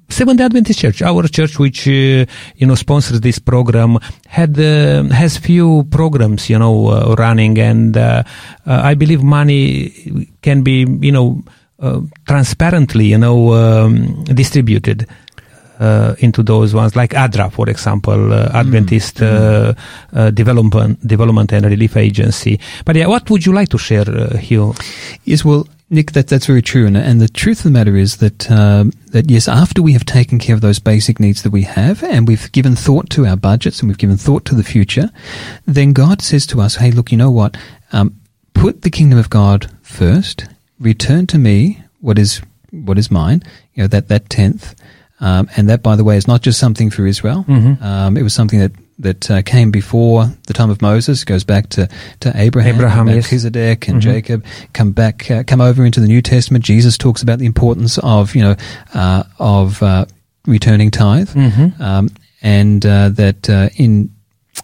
[0.08, 2.26] Seventh Adventist Church, our church, which uh,
[2.56, 7.98] you know sponsors this program, had uh, has few programs, you know, uh, running, and
[7.98, 8.24] uh,
[8.68, 11.44] uh, I believe money can be, you know,
[12.28, 15.08] transparently, you know, um, distributed.
[15.78, 19.76] Uh, into those ones, like ADRA, for example, uh, Adventist mm.
[20.34, 22.62] Development Development and Relief Agency.
[22.86, 24.06] But yeah, what would you like to share,
[24.38, 24.74] Hugh?
[25.26, 26.88] Yes, well, Nick, that, that's very true.
[26.88, 30.06] And, and the truth of the matter is that, um, that yes, after we have
[30.06, 33.38] taken care of those basic needs that we have and we've given thought to our
[33.38, 35.12] budgets and we've given thought to the future,
[35.66, 37.56] then God says to us, hey, look, you know what?
[37.92, 38.20] Um,
[38.54, 40.46] put the kingdom of God first
[40.80, 43.44] return to me what is what is mine.
[43.74, 44.76] You know that that tenth,
[45.20, 47.46] um, and that, by the way, is not just something for Israel.
[47.48, 47.84] Mm-hmm.
[47.84, 51.22] Um, it was something that that uh, came before the time of Moses.
[51.22, 51.88] It goes back to
[52.22, 54.12] to Abraham, Abraham and Melchizedek, and mm-hmm.
[54.12, 54.46] Jacob.
[54.74, 56.64] Come back, uh, come over into the New Testament.
[56.64, 58.56] Jesus talks about the importance of you know
[58.94, 60.06] uh, of uh,
[60.46, 61.82] returning tithe, mm-hmm.
[61.82, 62.10] um,
[62.42, 64.14] and uh, that uh, in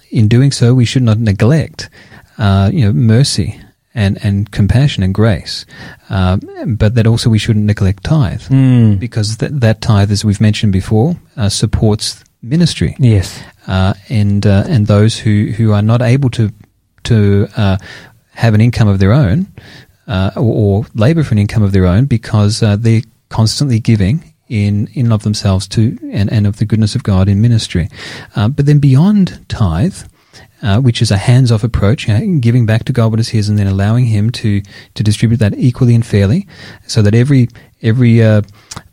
[0.10, 1.90] in doing so we should not neglect
[2.38, 3.62] you know mercy
[3.94, 5.66] and, and compassion and grace.
[6.10, 9.00] Uh, but that also we shouldn't neglect tithe mm.
[9.00, 12.96] because that, that tithe, as we've mentioned before, uh, supports ministry.
[13.00, 13.44] Yes.
[13.68, 16.52] Uh, and, uh, and those who, who are not able to,
[17.04, 17.78] to, uh,
[18.34, 19.48] have an income of their own,
[20.08, 24.88] uh, or, or labor for an income of their own because, they're constantly giving in
[24.94, 27.90] in of themselves to and, and of the goodness of God in ministry.
[28.36, 30.04] Uh, but then beyond tithe,
[30.62, 33.50] uh, which is a hands-off approach, you know, giving back to God what is His,
[33.50, 34.62] and then allowing Him to
[34.94, 36.48] to distribute that equally and fairly,
[36.88, 37.50] so that every
[37.82, 38.42] every uh,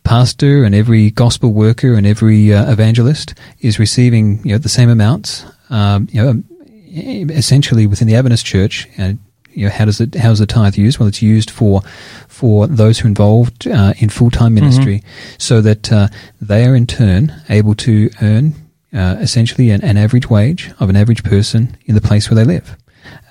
[0.05, 4.89] pastor and every gospel worker and every uh, evangelist is receiving you know the same
[4.89, 5.45] amounts.
[5.71, 6.43] Um, you know,
[6.91, 8.89] essentially within the Adventist Church.
[8.99, 9.13] Uh,
[9.53, 10.15] you know, how does it?
[10.15, 10.99] How is the tithe used?
[10.99, 11.83] Well, it's used for
[12.29, 15.35] for those who are involved uh, in full time ministry, mm-hmm.
[15.39, 16.09] so that uh,
[16.41, 18.55] they are in turn able to earn
[18.93, 22.45] uh, essentially an, an, average wage of an average person in the place where they
[22.45, 22.75] live,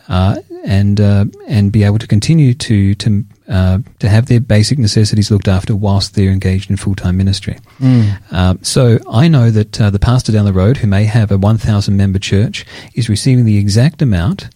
[0.07, 4.77] uh, and uh, and be able to continue to to uh, to have their basic
[4.77, 7.57] necessities looked after whilst they're engaged in full time ministry.
[7.79, 8.63] Mm.
[8.65, 11.97] so I know that uh, the pastor down the road who may have a 1,000
[11.97, 14.49] member church is receiving the exact amount.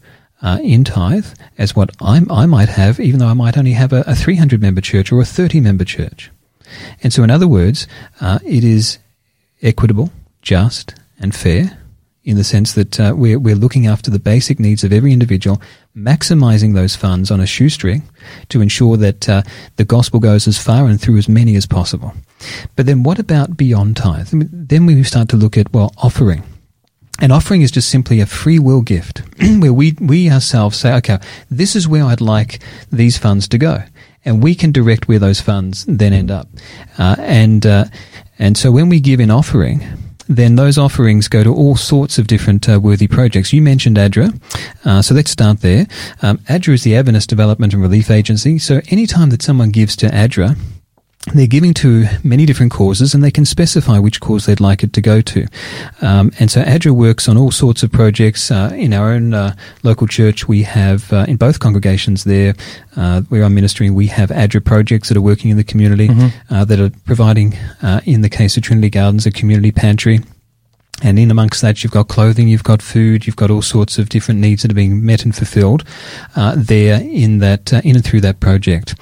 [0.43, 1.27] in tithe,
[1.57, 4.61] as what I, I might have, even though I might only have a, a 300
[4.61, 6.29] member church or a 30 member church.
[7.01, 7.87] And so, in other words,
[8.43, 8.99] it is
[9.61, 10.11] equitable,
[10.41, 11.77] just, and fair
[12.23, 15.59] in the sense that uh, we're, we're looking after the basic needs of every individual,
[15.97, 18.03] maximizing those funds on a shoestring
[18.49, 19.41] to ensure that uh,
[19.77, 22.13] the gospel goes as far and through as many as possible.
[22.75, 24.29] But then what about beyond tithe?
[24.31, 26.43] Then we start to look at, well, offering.
[27.19, 29.23] An offering is just simply a free will gift
[29.59, 31.17] where we, we ourselves say, okay,
[31.49, 32.59] this is where I'd like
[32.91, 33.83] these funds to go.
[34.23, 36.47] And we can direct where those funds then end up.
[36.99, 37.85] Uh, and, uh,
[38.37, 39.83] and so when we give an offering,
[40.35, 43.53] then those offerings go to all sorts of different uh, worthy projects.
[43.53, 44.39] You mentioned ADRA,
[44.85, 45.87] uh, so let's start there.
[46.21, 48.59] Um, ADRA is the Adventist Development and Relief Agency.
[48.59, 50.55] So anytime that someone gives to ADRA,
[51.33, 54.91] they're giving to many different causes and they can specify which cause they'd like it
[54.93, 55.45] to go to.
[56.01, 58.49] Um, and so ADRA works on all sorts of projects.
[58.49, 62.55] Uh, in our own uh, local church, we have, uh, in both congregations there,
[62.95, 66.27] uh, where I'm ministering, we have ADRA projects that are working in the community, mm-hmm.
[66.53, 70.21] Uh, that are providing, uh, in the case of Trinity Gardens, a community pantry
[71.01, 74.09] and in amongst that, you've got clothing, you've got food, you've got all sorts of
[74.09, 75.83] different needs that are being met and fulfilled
[76.35, 78.95] uh, there in that uh, in and through that project.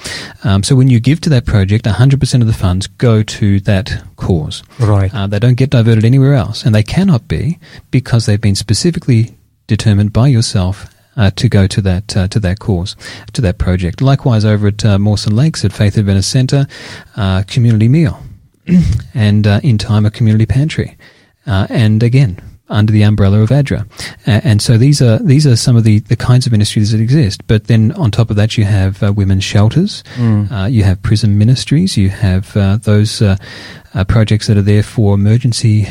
[0.43, 4.03] Um, so when you give to that project, 100% of the funds go to that
[4.15, 4.63] cause.
[4.79, 5.13] Right.
[5.13, 7.59] Uh, they don't get diverted anywhere else, and they cannot be
[7.91, 9.35] because they've been specifically
[9.67, 12.95] determined by yourself uh, to go to that uh, to that cause,
[13.33, 14.01] to that project.
[14.01, 16.65] Likewise, over at uh, Mawson Lakes at Faith Adventist Centre,
[17.17, 18.23] uh, community meal,
[19.13, 20.97] and uh, in time a community pantry
[21.45, 23.81] uh, and again under the umbrella of ADRA.
[24.27, 27.01] Uh, and so these are these are some of the, the kinds of ministries that
[27.01, 27.45] exist.
[27.47, 30.51] But then on top of that, you have uh, women's shelters, mm.
[30.51, 33.37] uh, you have prison ministries, you have uh, those uh,
[33.93, 35.87] uh, projects that are there for emergency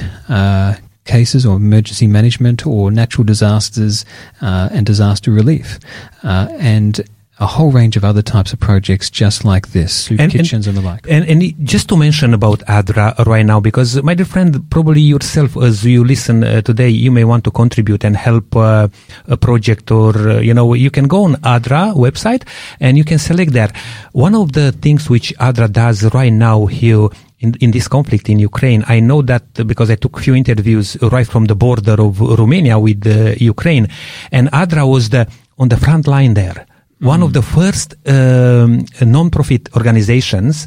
[1.05, 4.05] cases or emergency management or natural disasters
[4.41, 5.79] and disaster relief.
[6.23, 7.01] and
[7.41, 10.67] a whole range of other types of projects just like this, soup And- and- kitchens
[10.67, 11.07] and, the like.
[11.09, 15.57] And, and just to mention about ADRA right now, because my dear friend, probably yourself,
[15.57, 18.89] as you listen uh, today, you may want to contribute and help uh,
[19.29, 22.43] a project, or uh, you know, you can go on ADRA website
[22.81, 23.71] and you can select there.
[24.13, 27.09] One of the things which ADRA does right now here.
[27.41, 31.25] In, in this conflict in Ukraine, I know that because I took few interviews right
[31.25, 33.87] from the border of Romania with uh, Ukraine,
[34.33, 36.67] and ADRA was the on the front line there
[37.01, 40.67] one of the first um, non-profit organizations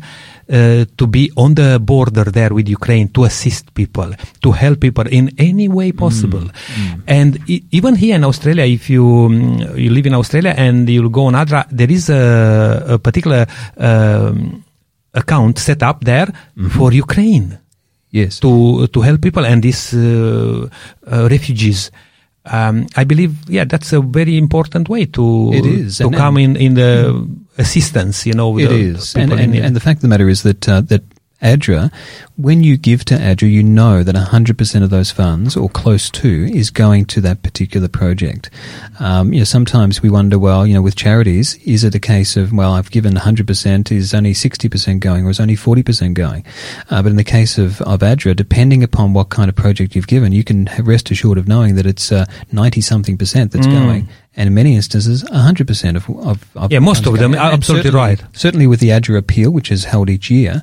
[0.49, 4.09] uh, to be on the border there with Ukraine to assist people,
[4.41, 6.45] to help people in any way possible.
[7.07, 11.09] And e- even here in Australia, if you um, you live in Australia and you
[11.09, 13.45] go on ADRA, there is a, a particular
[13.77, 14.63] um,
[15.13, 16.27] account set up there
[16.69, 17.57] for Ukraine
[18.11, 18.39] Yes.
[18.43, 20.67] to to help people and these uh,
[21.07, 21.91] uh, refugees.
[22.45, 26.37] Um, I believe, yeah, that's a very important way to It is, to and- come
[26.37, 27.27] in in the
[27.57, 28.25] assistance.
[28.25, 30.81] You know, It is, and, and, and the fact of the matter is that uh,
[30.81, 31.03] that
[31.41, 31.91] ADRA,
[32.37, 36.49] when you give to ADRA, you know that 100% of those funds, or close to,
[36.53, 38.49] is going to that particular project.
[38.99, 42.37] Um, you know, sometimes we wonder, well, you know, with charities, is it a case
[42.37, 46.45] of, well, I've given 100%, is only 60% going, or is only 40% going?
[46.89, 50.07] Uh, but in the case of, of ADRA, depending upon what kind of project you've
[50.07, 52.11] given, you can rest assured of knowing that it's
[52.51, 54.07] 90 something percent that's going.
[54.37, 57.97] And in many instances, 100% of, of, of Yeah, most of them are absolutely certainly-
[58.05, 58.23] right.
[58.31, 60.61] Certainly with the ADRA appeal, which is held each year,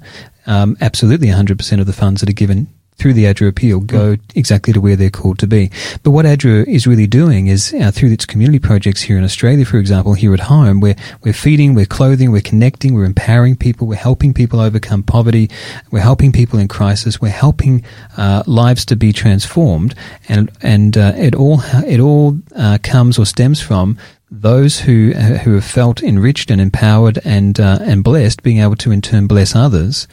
[0.48, 2.66] um, absolutely 100% of the funds that are given
[2.98, 5.70] through the ADRA appeal go exactly to where they're called to be.
[6.02, 9.64] But what ADRA is really doing is uh, through its community projects here in Australia,
[9.64, 13.86] for example, here at home, we're, we're feeding, we're clothing, we're connecting, we're empowering people,
[13.86, 15.48] we're helping people overcome poverty,
[15.92, 17.84] we're helping people in crisis, we're helping
[18.16, 19.94] uh, lives to be transformed,
[20.28, 23.96] and and uh, it all it all uh, comes or stems from
[24.30, 28.90] those who who have felt enriched and empowered and uh, and blessed, being able to
[28.90, 30.06] in turn bless others,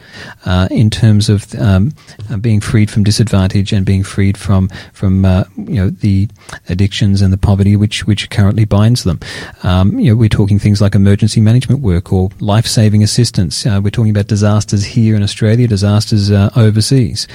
[0.46, 1.92] uh, in terms of um,
[2.30, 6.28] uh, being freed from disadvantage and being freed from from uh, you know the
[6.68, 9.20] addictions and the poverty which which currently binds them.
[9.62, 13.66] Um, you know, we're talking things like emergency management work or life saving assistance.
[13.66, 17.28] Uh, we're talking about disasters here in Australia, disasters uh, overseas,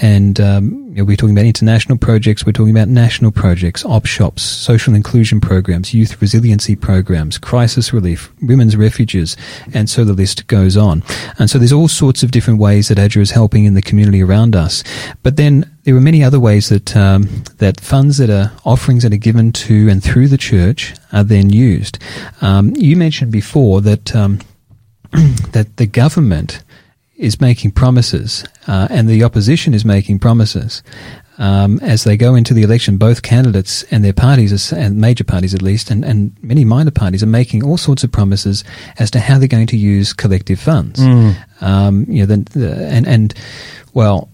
[0.00, 2.44] and um, we're talking about international projects.
[2.44, 8.32] We're talking about national projects, op shops, social inclusion programs, youth resiliency programs, crisis relief,
[8.42, 9.36] women's refuges,
[9.72, 11.02] and so the list goes on.
[11.38, 14.22] And so there's all sorts of different ways that ADRA is helping in the community
[14.22, 14.82] around us.
[15.22, 17.28] But then there are many other ways that um,
[17.58, 21.50] that funds that are offerings that are given to and through the church are then
[21.50, 21.98] used.
[22.40, 24.40] Um, you mentioned before that um,
[25.52, 26.62] that the government
[27.18, 30.82] is making promises uh, and the opposition is making promises.
[31.40, 35.54] Um, as they go into the election, both candidates and their parties, and major parties
[35.54, 38.64] at least, and, and many minor parties are making all sorts of promises
[38.98, 40.98] as to how they're going to use collective funds.
[41.60, 43.34] Um, you know, the, the, and and
[43.94, 44.30] well,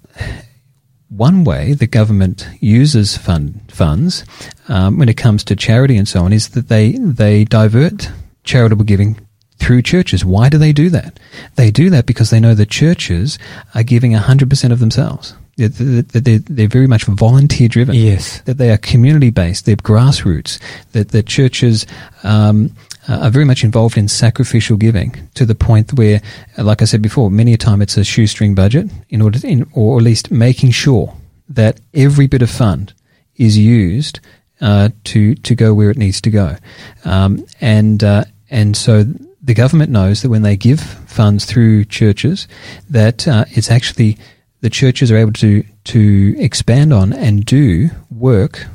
[1.11, 4.24] one way the government uses fund funds
[4.68, 8.11] um, when it comes to charity and so on is that they they divert
[8.45, 9.18] charitable giving
[9.65, 10.25] through churches.
[10.25, 11.19] Why do they do that?
[11.57, 13.39] They do that because they know that churches
[13.75, 15.35] are giving 100% of themselves.
[15.57, 17.95] That they're, they're, they're very much volunteer driven.
[17.95, 18.41] Yes.
[18.43, 20.61] That they are community based, they're grassroots,
[20.93, 21.87] that the churches
[22.25, 22.75] um,
[23.09, 26.21] are very much involved in sacrificial giving to the point where,
[26.59, 29.67] like I said before, many a time it's a shoestring budget in order to, in,
[29.73, 31.17] or at least making sure
[31.49, 32.93] that every bit of fund
[33.37, 34.21] is used
[34.61, 36.57] uh, to to go where it needs to go,
[37.05, 39.05] um, and uh, and so
[39.45, 42.49] the government knows that when they give funds through churches,
[42.88, 44.16] that uh, it's actually
[44.62, 48.66] the churches are able to to expand on and do work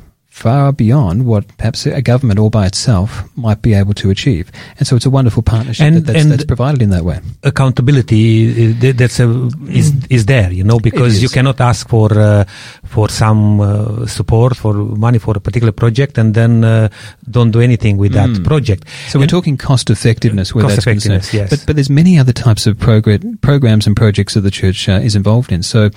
[0.42, 4.50] far beyond what perhaps a government all by itself might be able to achieve.
[4.78, 7.18] And so it's a wonderful partnership And- that, that's, and- that's provided in that way.
[7.74, 9.26] accountability uh, th- that's a,
[9.68, 12.44] is is there you know because you cannot ask for uh,
[12.84, 14.74] for some uh, support for
[15.06, 16.88] money for a particular project and then uh,
[17.30, 21.22] don't do anything with that project So we're talking cost effectiveness where Cost that's concerned.
[21.22, 21.50] effectiveness, yes.
[21.50, 25.00] But, but there's many other types of progr- programs and projects that the church uh,
[25.08, 25.62] is involved in.
[25.62, 25.90] So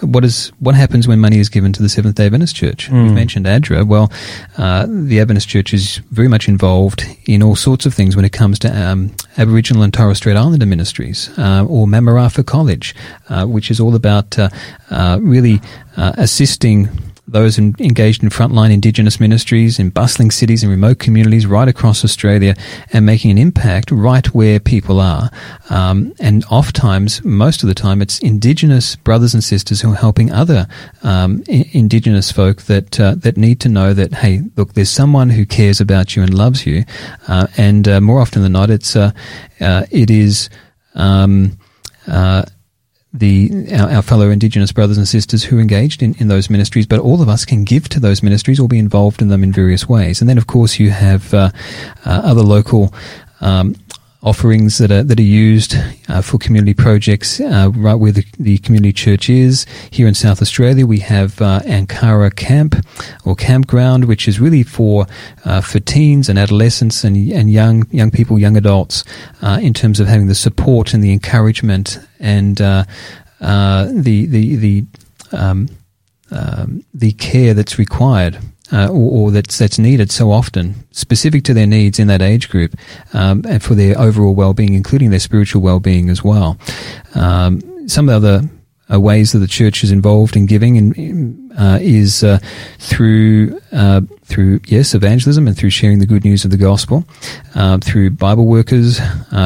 [0.00, 2.88] what is what happens when money is given to the Seventh Day Adventist Church?
[2.90, 3.84] We've mentioned ADRA.
[3.90, 4.12] Well,
[4.56, 8.30] uh, the Adventist Church is very much involved in all sorts of things when it
[8.30, 12.94] comes to um, Aboriginal and Torres Strait Islander ministries uh, or Mamarapha College,
[13.30, 14.48] uh, which is all about uh,
[14.90, 15.60] uh, really
[15.96, 16.88] assisting
[17.30, 22.04] those in, engaged in frontline Indigenous ministries in bustling cities and remote communities right across
[22.04, 22.54] Australia
[22.92, 25.30] and making an impact right where people are.
[25.70, 30.32] Um, and oftentimes, most of the time, it's Indigenous brothers and sisters who are helping
[30.32, 30.66] other
[31.02, 35.30] um, I- Indigenous folk that uh, that need to know that hey, look, there's someone
[35.30, 36.84] who cares about you and loves you,
[37.28, 39.12] uh, and uh, more often than not, it's uh,
[39.60, 40.50] uh, it is.
[40.94, 41.58] Um,
[42.06, 42.44] uh,
[43.12, 47.00] the our, our, fellow Indigenous brothers and sisters who engaged in, in those ministries, but
[47.00, 49.88] all of us can give to those ministries or be involved in them in various
[49.88, 50.20] ways.
[50.20, 51.50] And then, of course, you have uh,
[52.04, 52.94] uh, other local.
[53.40, 53.74] Um,
[54.22, 55.74] offerings that are that are used
[56.08, 59.66] uh, for community projects uh, right where the, the community church is.
[59.90, 62.74] Here in South Australia, we have uh, Ankara Camp
[63.24, 65.06] or Campground, which is really for
[65.44, 69.04] uh, for teens and adolescents and and young young people, young adults,
[69.42, 72.84] uh, in terms of having the support and the encouragement and uh,
[73.40, 74.84] the the the
[75.32, 75.68] um,
[76.30, 78.38] um, the care that's required
[78.72, 82.48] uh, or, or, that's that's needed so often, specific to their needs in that age
[82.48, 82.76] group,
[83.12, 86.58] um, and for their overall well-being, including their spiritual well-being as well.
[87.14, 88.50] Um, some of the other
[88.92, 92.38] uh, ways that the church is involved in giving in, uh, is uh,
[92.78, 97.04] through uh, through yes evangelism and through sharing the good news of the gospel,
[97.54, 99.00] uh, through Bible workers,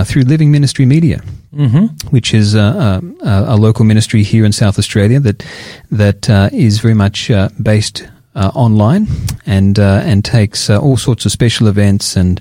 [0.04, 1.22] through Living Ministry Media.
[1.54, 2.08] Mm-hmm.
[2.08, 5.46] Which is a, a, a, local ministry here in South Australia that
[5.92, 7.30] that is very much
[7.62, 9.06] based uh, online
[9.46, 12.40] and uh, and takes uh, all sorts of special events and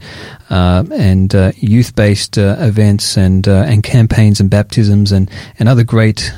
[0.49, 5.29] uh, and uh, youth based uh, events and and campaigns and baptisms and
[5.59, 6.33] and other great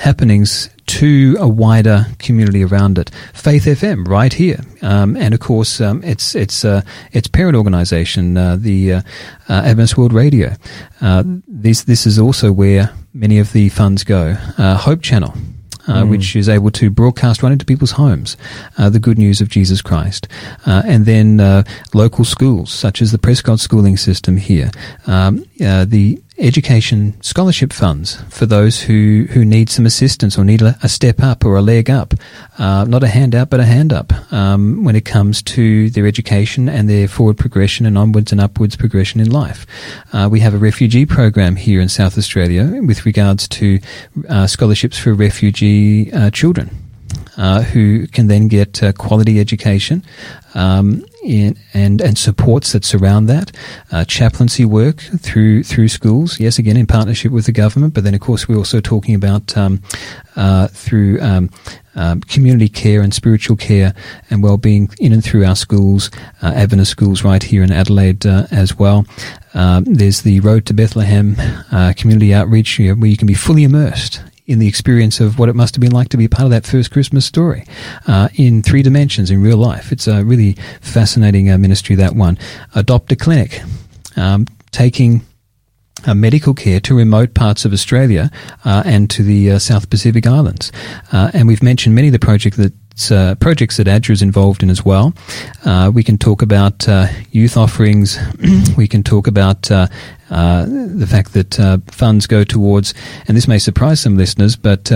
[0.00, 3.10] happenings to a wider community around it.
[3.32, 6.64] Faith FM, right here, um, and of course, um, it's it's
[7.12, 9.02] its parent organisation, the
[9.48, 10.54] Adventist World Radio.
[11.48, 14.34] this this is also where many of the funds go.
[14.34, 15.34] Hope Channel
[15.86, 16.10] uh, mm.
[16.10, 18.36] which is able to broadcast right into people's homes
[18.78, 20.28] uh, the good news of Jesus Christ.
[20.66, 21.62] Uh, and then uh,
[21.92, 24.70] local schools, such as the Prescott schooling system here,
[25.06, 30.62] um, uh, the education scholarship funds for those who, who need some assistance or need
[30.62, 32.14] a, step up or a leg up.
[32.58, 36.68] Uh, not a handout, but a hand up um, when it comes to their education
[36.68, 39.66] and their forward progression and onwards and upwards progression in life.
[40.12, 43.78] Uh, we have a refugee program here in South Australia with regards to
[44.28, 46.83] uh, scholarships for refugee uh, children.
[47.36, 50.04] Uh, who can then get uh, quality education
[50.54, 53.50] um, in, and and supports that surround that,
[53.90, 56.38] uh, chaplaincy work through through schools.
[56.38, 59.56] Yes, again in partnership with the government, but then of course we're also talking about
[59.56, 59.82] um,
[60.36, 61.50] uh, through um,
[61.96, 63.94] um, community care and spiritual care
[64.30, 66.10] and well-being in and through our schools,
[66.42, 69.06] uh, Adventist schools right here in Adelaide uh, as well.
[69.54, 71.36] Um, there's the Road to Bethlehem
[71.70, 75.54] uh, community outreach where you can be fully immersed in the experience of what it
[75.54, 77.64] must have been like to be part of that first Christmas story
[78.06, 79.90] uh, in three dimensions in real life.
[79.90, 82.38] It's a really fascinating uh, ministry, that one.
[82.74, 83.62] Adopt a Clinic,
[84.16, 85.22] um, taking
[86.06, 88.30] uh, medical care to remote parts of Australia
[88.64, 90.70] uh, and to the uh, South Pacific Islands.
[91.12, 92.72] Uh, and we've mentioned many of the projects that
[93.10, 95.12] uh, projects that ADRA is involved in as well.
[95.64, 96.86] Uh, we can talk about
[97.32, 98.16] youth offerings.
[98.76, 99.68] we can talk about
[100.34, 102.94] uh, uh, the fact that uh, funds go towards,
[103.26, 104.90] and this may surprise some listeners, but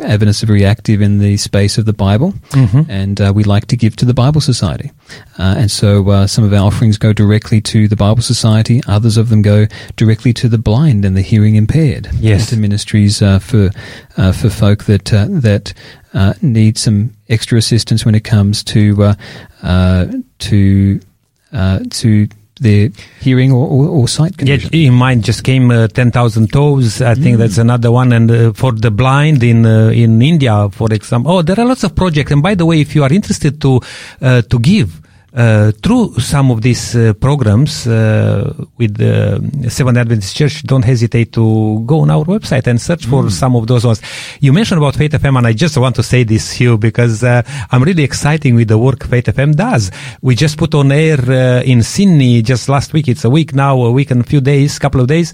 [0.00, 2.90] Adventists are very active in the space of the Bible, mm-hmm.
[2.90, 4.90] and we like to give to the Bible Society.
[5.38, 8.80] and so some of our offerings go directly to the Bible Society.
[8.86, 9.66] Others of them go
[9.96, 12.08] directly to the blind and the hearing impaired.
[12.14, 13.70] Yes, to ministries for
[14.16, 15.74] for folk that that
[16.14, 19.14] uh, need some extra assistance when it comes to uh,
[19.62, 20.06] uh,
[20.38, 21.00] to
[21.52, 22.28] uh, to
[22.60, 22.90] their
[23.20, 24.70] hearing or, or, or sight condition.
[24.72, 27.02] Yeah, in mine just came uh, 10,000 toes.
[27.02, 27.38] I think mm.
[27.38, 28.12] that's another one.
[28.12, 31.32] And uh, for the blind in uh, in India, for example.
[31.32, 32.30] Oh, there are lots of projects.
[32.30, 33.80] And by the way, if you are interested to
[34.20, 35.03] uh, to give
[35.34, 41.32] uh, through some of these uh, programs uh, with the Seventh Adventist Church, don't hesitate
[41.32, 43.30] to go on our website and search for mm.
[43.30, 44.00] some of those ones.
[44.40, 47.42] You mentioned about Faith FM, and I just want to say this, Hugh, because uh,
[47.70, 49.90] I'm really excited with the work Faith FM does.
[50.22, 53.08] We just put on air uh, in Sydney just last week.
[53.08, 55.32] It's a week now, a week and a few days, couple of days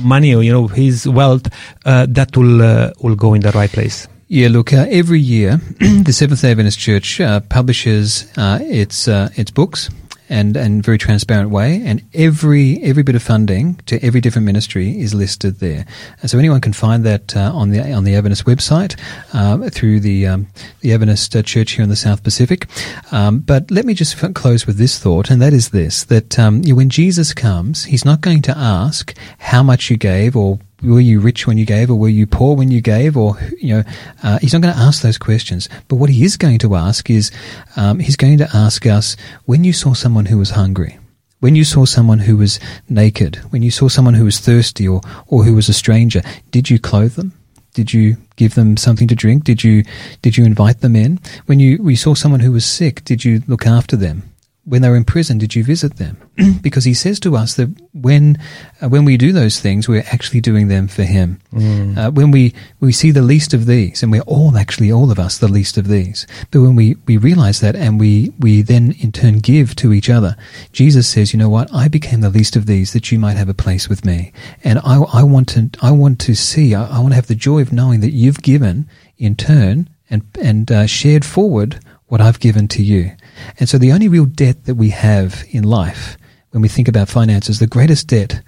[0.03, 1.47] money or you know his wealth
[1.86, 5.57] uh, that will uh, will go in the right place Yeah, look, uh, every year
[5.80, 9.89] the Seventh Day Adventist Church uh, publishes uh, its uh, its books
[10.30, 14.99] and and very transparent way, and every every bit of funding to every different ministry
[14.99, 15.86] is listed there.
[16.21, 18.97] And so anyone can find that uh, on the on the Adventist website
[19.34, 20.47] uh, through the um,
[20.80, 22.67] the Adventist Church here in the South Pacific.
[23.11, 26.39] Um, but let me just f- close with this thought, and that is this: that
[26.39, 30.38] um, you know, when Jesus comes, He's not going to ask how much you gave
[30.38, 33.38] or were you rich when you gave or were you poor when you gave or
[33.60, 33.84] you know
[34.22, 35.70] uh, he's not going to ask those questions.
[35.88, 37.32] But what he is going to ask is
[37.76, 39.16] um, he's going to ask us
[39.46, 41.00] when you saw someone who was hungry
[41.40, 42.60] when you saw someone who was
[42.90, 46.22] naked when you saw someone who was thirsty or, or who was a stranger
[46.52, 47.34] did you clothe them?
[47.74, 49.46] Did you give them something to drink?
[49.46, 49.84] Did you
[50.22, 51.20] did you invite them in?
[51.48, 54.33] When you, we saw someone who was sick did you look after them
[54.66, 56.18] when they were in prison, did you visit them?
[56.61, 58.38] because he says to us that when
[58.82, 61.39] uh, when we do those things, we're actually doing them for him.
[61.97, 65.20] Uh, when we we see the least of these, and we're all actually all of
[65.20, 66.26] us the least of these.
[66.51, 70.09] But when we we realize that, and we we then in turn give to each
[70.09, 70.38] other,
[70.72, 71.74] Jesus says, you know what?
[71.74, 74.32] I became the least of these that you might have a place with me,
[74.64, 77.36] and I I want to I want to see I, I want to have the
[77.36, 78.88] joy of knowing that you've given
[79.18, 83.11] in turn and and uh, shared forward what I've given to you.
[83.60, 86.18] And so the only real debt that we have in life,
[86.52, 88.42] when we think about finances, the greatest debt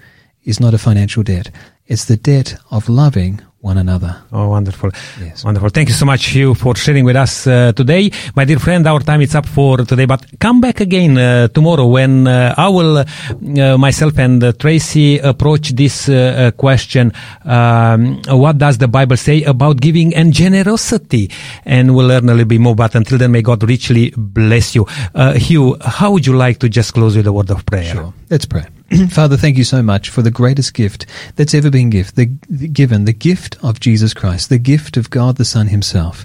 [0.44, 1.50] is not a financial debt.
[1.86, 4.22] It's the debt of loving one another.
[4.32, 4.90] Oh, wonderful.
[5.20, 5.44] Yes.
[5.44, 5.70] Wonderful.
[5.70, 8.10] Thank you so much, Hugh, for sharing with us uh, today.
[8.34, 11.86] My dear friend, our time is up for today, but come back again uh, tomorrow
[11.86, 17.12] when uh, I will, uh, myself and uh, Tracy approach this uh, question,
[17.44, 21.30] um, what does the Bible say about giving and generosity?
[21.64, 24.86] And we'll learn a little bit more, but until then, may God richly bless you.
[25.12, 27.92] Uh, Hugh, how would you like to just close with a word of prayer?
[27.92, 28.14] Sure.
[28.30, 28.75] Let's pray.
[29.10, 32.04] Father, thank you so much for the greatest gift that's ever been the,
[32.48, 36.24] the- given, the gift of Jesus Christ, the gift of God the Son himself,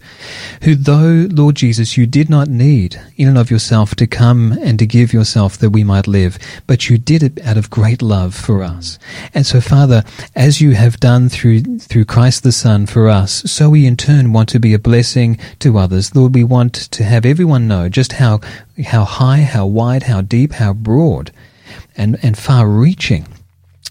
[0.61, 4.77] who though, Lord Jesus, you did not need in and of yourself to come and
[4.77, 6.37] to give yourself that we might live,
[6.67, 8.99] but you did it out of great love for us.
[9.33, 10.03] And so, Father,
[10.35, 14.33] as you have done through, through Christ the Son for us, so we in turn
[14.33, 16.13] want to be a blessing to others.
[16.15, 18.39] Lord, we want to have everyone know just how,
[18.85, 21.31] how high, how wide, how deep, how broad
[22.01, 23.27] and, and far reaching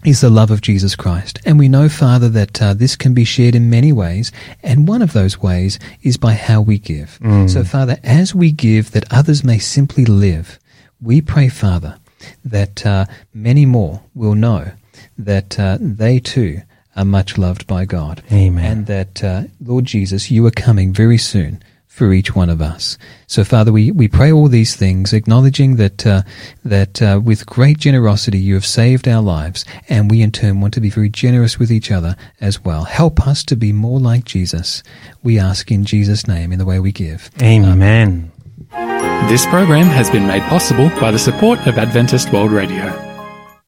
[0.05, 1.39] is the love of Jesus Christ.
[1.47, 4.33] And we know, Father, that uh, this can be shared in many ways,
[4.65, 7.21] and one of those ways is by how we give.
[7.49, 10.59] So, Father, as we give that others may simply live,
[11.01, 11.99] we pray, Father,
[12.45, 14.73] that uh, many more will know
[15.17, 16.63] that uh, they too
[16.97, 18.23] are much loved by God.
[18.33, 18.65] Amen.
[18.65, 21.63] And that, uh, Lord Jesus, you are coming very soon
[22.01, 22.97] for each one of us.
[23.27, 26.23] So, Father, we, we pray all these things, acknowledging that uh,
[26.65, 30.73] that uh, with great generosity you have saved our lives, and we in turn want
[30.75, 32.85] to be very generous with each other as well.
[32.85, 34.83] Help us to be more like Jesus.
[35.23, 37.31] We ask in Jesus' name in the way we give.
[37.43, 38.33] Amen.
[39.29, 43.10] This program has been made possible by the support of Adventist World Radio.